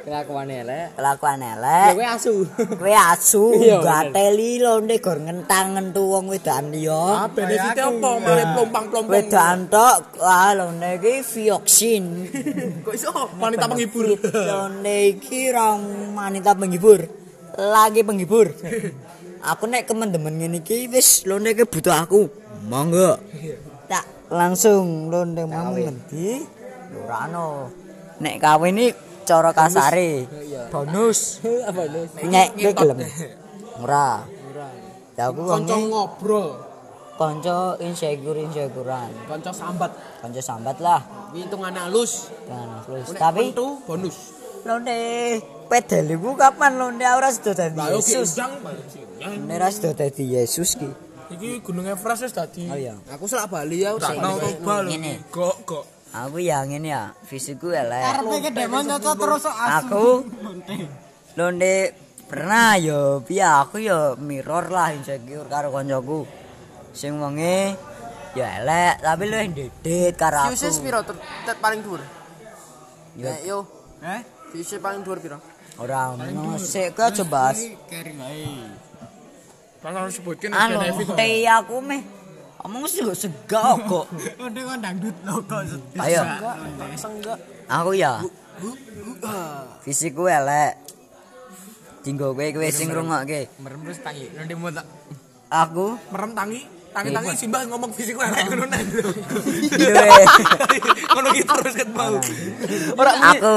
Kelakuan 0.09 0.49
elek. 0.49 0.97
kelakuan 0.97 1.37
elek. 1.37 1.93
Kowe 1.93 2.05
asu. 2.09 2.33
kowe 2.81 2.93
asu. 3.13 3.45
Gateli 3.77 4.57
londe 4.57 4.97
gor 4.97 5.21
ngentang 5.21 5.77
ngentu 5.77 6.01
wong 6.01 6.33
wedan 6.33 6.73
liya. 6.73 7.29
Benefite 7.29 7.81
opo? 7.85 8.17
Mari 8.17 8.43
plompang-plompang. 8.57 9.13
wedan 9.13 9.69
tok 9.69 10.17
wah 10.17 10.49
londe 10.57 10.97
iki 10.97 11.21
vioksin 11.21 12.25
Kok 12.89 12.93
iso? 12.97 13.13
Wanita 13.37 13.69
penghibur. 13.69 14.17
londe 14.33 14.97
iki 15.13 15.53
rong 15.53 15.81
wanita 16.17 16.57
penghibur. 16.57 17.05
Lagi 17.53 18.01
penghibur. 18.01 18.49
Aku 19.53 19.69
nek 19.69 19.85
kemen-demen 19.85 20.41
ngene 20.41 20.65
iki 20.65 20.89
wis 20.89 21.21
londe 21.29 21.53
iki 21.53 21.69
butuh 21.69 21.93
aku. 21.93 22.25
Monggo. 22.65 23.21
Tak 23.85 24.33
langsung 24.33 25.13
londe 25.13 25.45
mau 25.45 25.69
ngendi? 25.69 26.41
Ora 26.97 27.29
ono. 27.29 27.69
Nek 28.17 28.41
kawin 28.41 28.81
iki 28.81 29.08
cara 29.29 29.53
kasare 29.53 30.25
bonus 30.67 31.37
Bonus. 31.77 32.09
nyek 32.25 32.49
kowe 32.57 32.73
gelem 32.73 32.97
ora 33.77 34.25
ya 35.13 35.29
aku 35.29 35.41
Kanca 35.45 35.75
ngobrol. 35.77 36.47
kanca 37.13 37.75
insecure 37.79 38.39
insecurean 38.39 39.11
Kanca 39.27 39.51
sambat. 39.51 39.91
kanca 40.17 40.39
sambat 40.39 40.77
lah 40.79 41.01
Kuwi 41.29 41.45
hitungane 41.45 41.77
halus. 41.77 42.31
Jangan 42.49 42.69
halus. 42.81 43.05
Nek 43.05 43.19
tapi 43.19 43.53
pentu 43.53 43.67
bonus. 43.85 44.17
londe 44.59 44.99
pedal 45.67 46.05
ibu 46.09 46.33
kapan 46.33 46.75
londe 46.75 47.05
ora 47.05 47.29
sudah 47.29 47.53
dadi 47.53 47.79
Yesus 47.93 48.39
londe 49.19 49.53
ora 49.53 49.69
sudah 49.69 49.93
dadi 49.93 50.23
Yesus 50.33 50.73
ki 50.73 50.89
Iki 51.29 51.61
Gunung 51.61 51.85
Everest 51.85 52.25
wis 52.25 52.33
dadi. 52.33 52.65
oh 52.65 52.73
iya 52.73 52.97
Aku 53.13 53.29
selak 53.29 53.47
Bali 53.47 53.85
ya 53.85 53.93
Tak 53.95 54.17
mau 54.17 54.33
coba 54.35 54.81
lho. 54.81 54.97
Kok 55.29 55.55
kok. 55.61 55.85
Aku 56.13 56.37
ya 56.41 56.65
ngene 56.65 56.89
ya 56.89 57.13
fisikku 57.25 57.69
elek 57.69 58.01
Karepe 58.01 58.49
demon 58.53 58.83
nyocot 58.85 59.15
terus 59.17 59.43
aku 59.45 60.25
londe 61.37 61.75
pernah 62.29 62.77
yo 62.77 63.25
piye 63.25 63.45
aku 63.45 63.81
yo 63.81 64.13
mirror 64.21 64.69
lah 64.69 64.93
insecure 64.93 65.49
karo 65.49 65.73
koncoku 65.73 66.25
sing 66.93 67.17
wonge 67.17 67.73
ya 68.37 68.61
elek 68.61 69.01
tapi 69.01 69.23
lu 69.29 69.37
ndedet 69.49 70.13
karo 70.17 70.45
aku 70.45 70.53
Fiusis 70.53 70.77
piro 70.81 71.01
paling 71.57 71.81
dhuwur? 71.81 72.01
Ya. 73.17 73.33
Nek 73.33 73.41
yo. 73.41 73.65
Eh? 74.05 74.21
Fiusis 74.53 74.77
paling 74.77 75.01
dhuwur 75.01 75.17
piro? 75.17 75.41
ora 75.79 76.11
ono 76.11 76.59
sik 76.59 76.91
kok 76.91 77.15
aja 77.15 77.23
bahas 77.23 77.57
Kalau 79.79 80.11
sebutkin 80.11 80.51
anu 80.51 80.83
teh 81.15 81.47
aku 81.47 81.79
meh 81.79 82.03
omong 82.65 82.83
sih 82.87 83.03
gak 83.03 83.17
segak 83.17 83.77
kok. 83.87 84.05
Londe 84.39 84.61
kon 84.63 84.79
dangdut 84.83 85.15
lho 85.23 85.35
kok. 85.47 85.61
ayo. 86.03 86.21
Aku 87.69 87.91
ya? 87.95 88.19
Fisikku 89.85 90.27
elek. 90.27 90.75
Tinggo 92.03 92.31
kowe 92.31 92.47
kowe 92.55 92.67
sing 92.71 92.91
ngrungokke. 92.91 93.51
Merem 93.59 93.79
terus 93.87 93.99
tangi. 94.03 94.25
Lonte 94.35 94.55
mutak. 94.55 94.85
aku? 95.51 95.95
Merem 96.11 96.31
tangi. 96.35 96.78
Tangi-tangi 96.89 97.37
Simbah 97.37 97.61
ngomong 97.69 97.91
fisik 97.93 98.17
lah 98.17 98.33
nek 98.33 98.49
ngono 98.49 98.65
nek. 98.65 98.81
duwe 99.69 100.09
Ngono 101.13 101.27
ki 101.37 101.43
terus 101.45 101.73
ket 101.77 101.89
bau. 101.93 102.17
Ora 102.97 103.11
aku 103.29 103.53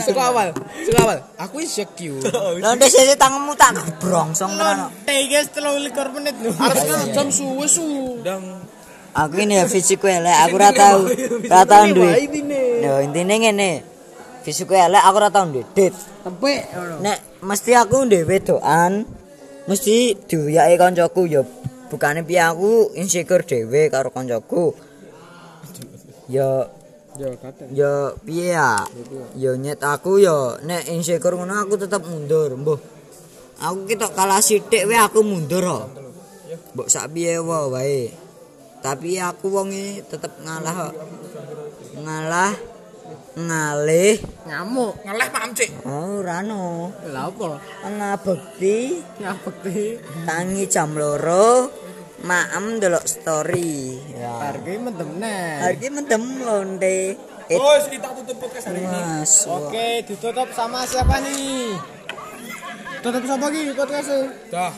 Suka 0.00 0.22
awal. 0.32 0.48
Suka 0.84 1.00
awal. 1.04 1.18
Aku 1.36 1.60
insecure. 1.60 2.20
lonte 2.64 2.86
sese 2.88 3.14
tanganmu 3.20 3.52
tak 3.54 3.76
brongsong 4.00 4.56
tenan 4.56 4.88
Teh 5.04 5.28
guys 5.28 5.52
23 5.52 6.16
menit 6.16 6.34
lho. 6.40 6.50
Harus 6.56 6.82
kan 6.88 7.00
jam 7.12 7.28
suwe 7.28 7.66
su. 7.68 7.84
aku 9.16 9.34
ini 9.40 9.56
ya 9.56 9.64
fisikku 9.64 10.04
elek 10.04 10.36
aku 10.44 10.54
ora 10.60 10.70
tau 10.76 11.08
ora 11.48 11.64
tau 11.64 11.84
duwe 11.88 12.12
yo 12.84 13.00
intine 13.00 13.34
ngene 13.40 13.70
fisikku 14.44 14.76
elek 14.76 15.00
aku 15.00 15.16
ora 15.16 15.32
tau 15.32 15.48
ndedet 15.48 15.96
Tepek. 15.96 16.60
nek 17.00 17.18
mesti 17.40 17.72
aku 17.72 18.04
ndek 18.04 18.28
wedokan 18.28 19.08
mesti 19.64 20.14
diuyake 20.28 20.76
kancaku 20.76 21.22
ya 21.32 21.42
bukane 21.88 22.22
piye 22.26 22.42
aku? 22.42 22.94
Insecure 22.98 23.46
dhewe 23.46 23.90
karo 23.90 24.10
kancaku. 24.10 24.74
Ya 26.26 26.66
Yo 27.16 27.32
katen. 27.40 27.72
ya 27.72 28.12
piye 28.26 28.52
ya? 28.52 28.82
Ya 29.38 29.52
nyet 29.56 29.80
aku 29.80 30.20
ya 30.20 30.60
nek 30.62 30.90
insecure 30.92 31.38
ngono 31.38 31.64
aku 31.64 31.80
tetep 31.80 32.02
mundur 32.04 32.52
mbuh. 32.54 32.80
Aku 33.56 33.88
ketok 33.88 34.12
kalah 34.12 34.44
sithik 34.44 34.84
wae 34.84 35.00
aku 35.00 35.24
mundur 35.24 35.64
kok 35.64 36.06
mbok 36.76 36.92
sak 36.92 37.08
piye 37.16 37.40
wae 37.40 38.12
tapi 38.84 39.16
aku 39.16 39.48
wonge 39.48 40.04
tetep 40.04 40.28
ngalah 40.44 40.92
kok 40.92 40.94
ngalah 42.04 42.52
ngalih 43.36 44.16
Ngamuk. 44.48 45.04
Ngeleh 45.04 45.28
Pak 45.28 45.42
Amcik. 45.44 45.70
oh 45.84 46.24
ora 46.24 46.40
no 46.40 46.88
Lah 47.06 47.28
apa? 47.28 47.60
ana 47.84 48.16
bekti 48.16 48.96
Ngabekti. 49.20 50.00
tangi 50.24 50.64
jam 50.66 50.92
loro 50.92 51.68
maem 52.16 52.80
delok 52.80 53.04
story. 53.04 54.00
Ya. 54.10 54.50
Harga 54.50 54.72
mendem 54.74 55.20
nih. 55.20 55.62
Harga 55.62 55.86
mendem 55.92 56.22
londe. 56.40 56.98
Eh, 57.46 57.54
Bos, 57.54 57.86
kita 57.86 58.10
tutup 58.16 58.42
podcast 58.42 58.66
hari 58.66 58.82
ini. 58.82 58.90
Mas. 58.90 59.46
Oke, 59.46 60.02
ditutup 60.02 60.48
sama 60.50 60.82
siapa 60.82 61.22
nih? 61.22 61.76
Tutup 62.98 63.22
sama 63.22 63.46
lagi 63.46 63.70
podcastnya. 63.70 64.32
Dah. 64.50 64.72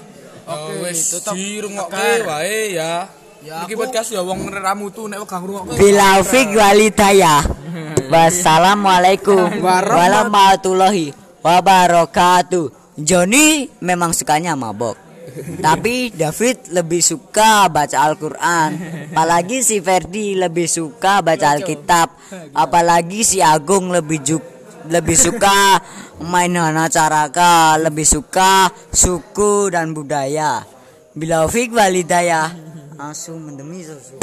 Oke, 0.45 0.77
Oke, 0.77 0.85
wis 0.85 1.01
tutup. 1.09 1.33
dirungokke 1.33 2.27
wae 2.27 2.75
ya. 2.75 3.09
Iki 3.39 3.73
podcast 3.73 4.11
ya 4.11 4.21
wong 4.21 4.51
ramu 4.51 4.91
tuh 4.91 5.07
nek 5.07 5.23
gak 5.23 5.39
ngrungokke. 5.41 5.79
Bilaufik 5.79 6.53
walidayah. 6.53 7.41
Wassalamualaikum 8.09 9.61
warahmatullahi 9.67 11.13
wabarakatuh. 11.45 12.97
Joni 12.99 13.69
memang 13.85 14.17
sukanya 14.17 14.57
mabok. 14.57 14.97
Tapi 15.67 16.11
David 16.11 16.73
lebih 16.73 17.05
suka 17.05 17.69
baca 17.69 17.97
Al-Quran. 18.01 18.71
Apalagi 19.13 19.61
si 19.61 19.79
Ferdi 19.85 20.35
lebih 20.35 20.65
suka 20.65 21.21
baca 21.21 21.53
Alkitab. 21.53 22.09
Apalagi 22.57 23.21
si 23.23 23.39
Agung 23.45 23.93
lebih 23.93 24.25
ju- 24.25 24.57
lebih 24.89 25.15
suka 25.15 25.77
main 26.25 26.49
Hana 26.57 26.89
Caraka 26.89 27.77
Lebih 27.77 28.09
suka 28.09 28.73
suku 28.89 29.69
dan 29.69 29.93
budaya. 29.93 30.65
Bilaufik 31.13 31.77
walidayah. 31.77 32.51
Langsung 32.97 33.45
mendemi 33.45 33.85
susu. 33.85 34.17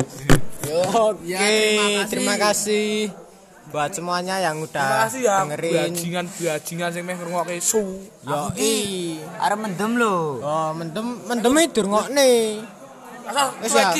Oke, 0.92 1.54
terima 2.10 2.36
kasih 2.36 3.14
buat 3.76 3.92
semuanya 3.92 4.40
yang 4.40 4.64
Terima 4.64 4.72
udah 4.72 4.88
kasih 5.04 5.22
ya 5.22 5.36
dengerin. 5.44 5.92
bajingan-bajingan 5.92 6.90
sing 6.90 7.04
meh 7.04 7.12
ngrungokke 7.14 7.60
su. 7.60 7.84
Yo 8.24 8.40
i. 8.56 9.20
Arep 9.36 9.60
mendem 9.60 10.00
lho 10.00 10.40
Oh, 10.40 10.72
mendem 10.72 11.04
mendem 11.28 11.52
itu 11.60 11.84
nih. 12.08 12.64
Asal 13.28 13.52
Wis 13.60 13.76
ya. 13.76 13.92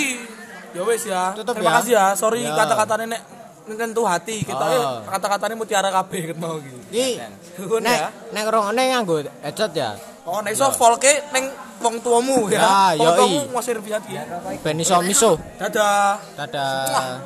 Ya 0.72 0.82
wis 0.82 1.04
ya. 1.04 1.24
Tutup 1.36 1.60
Terima 1.60 1.70
ya. 1.70 1.76
kasih 1.78 1.92
ya. 1.94 2.06
Sorry 2.16 2.40
Ya. 2.42 2.56
kata-katanya 2.56 3.06
nek 3.12 3.22
nyentuh 3.68 4.06
hati. 4.06 4.44
Kita 4.44 4.64
Oh. 4.64 5.04
kata-katanya 5.04 5.56
mutiara 5.56 5.90
kabeh 5.90 6.32
ket 6.32 6.38
mau 6.38 6.56
iki. 6.56 6.80
Ki, 6.88 7.08
Nuhun 7.58 7.84
nek 7.84 7.98
ya. 7.98 8.08
nek 8.32 8.42
ngrungokne 8.44 8.82
nganggo 8.90 9.16
headset 9.42 9.72
ya. 9.74 9.92
Oh, 10.24 10.40
nek 10.40 10.52
iso 10.52 10.72
volke 10.72 11.12
ning 11.32 11.52
wong 11.80 12.00
tuamu 12.00 12.48
ya. 12.48 12.60
Ya, 12.60 12.68
Wong 12.96 13.04
yoi. 13.04 13.18
tuamu 13.20 13.40
mau 13.52 13.60
servis 13.60 13.92
hati. 13.92 14.16
Ben 14.60 14.80
iso 14.80 15.04
miso. 15.04 15.36
Dadah. 15.60 16.16
Dadah. 16.40 17.20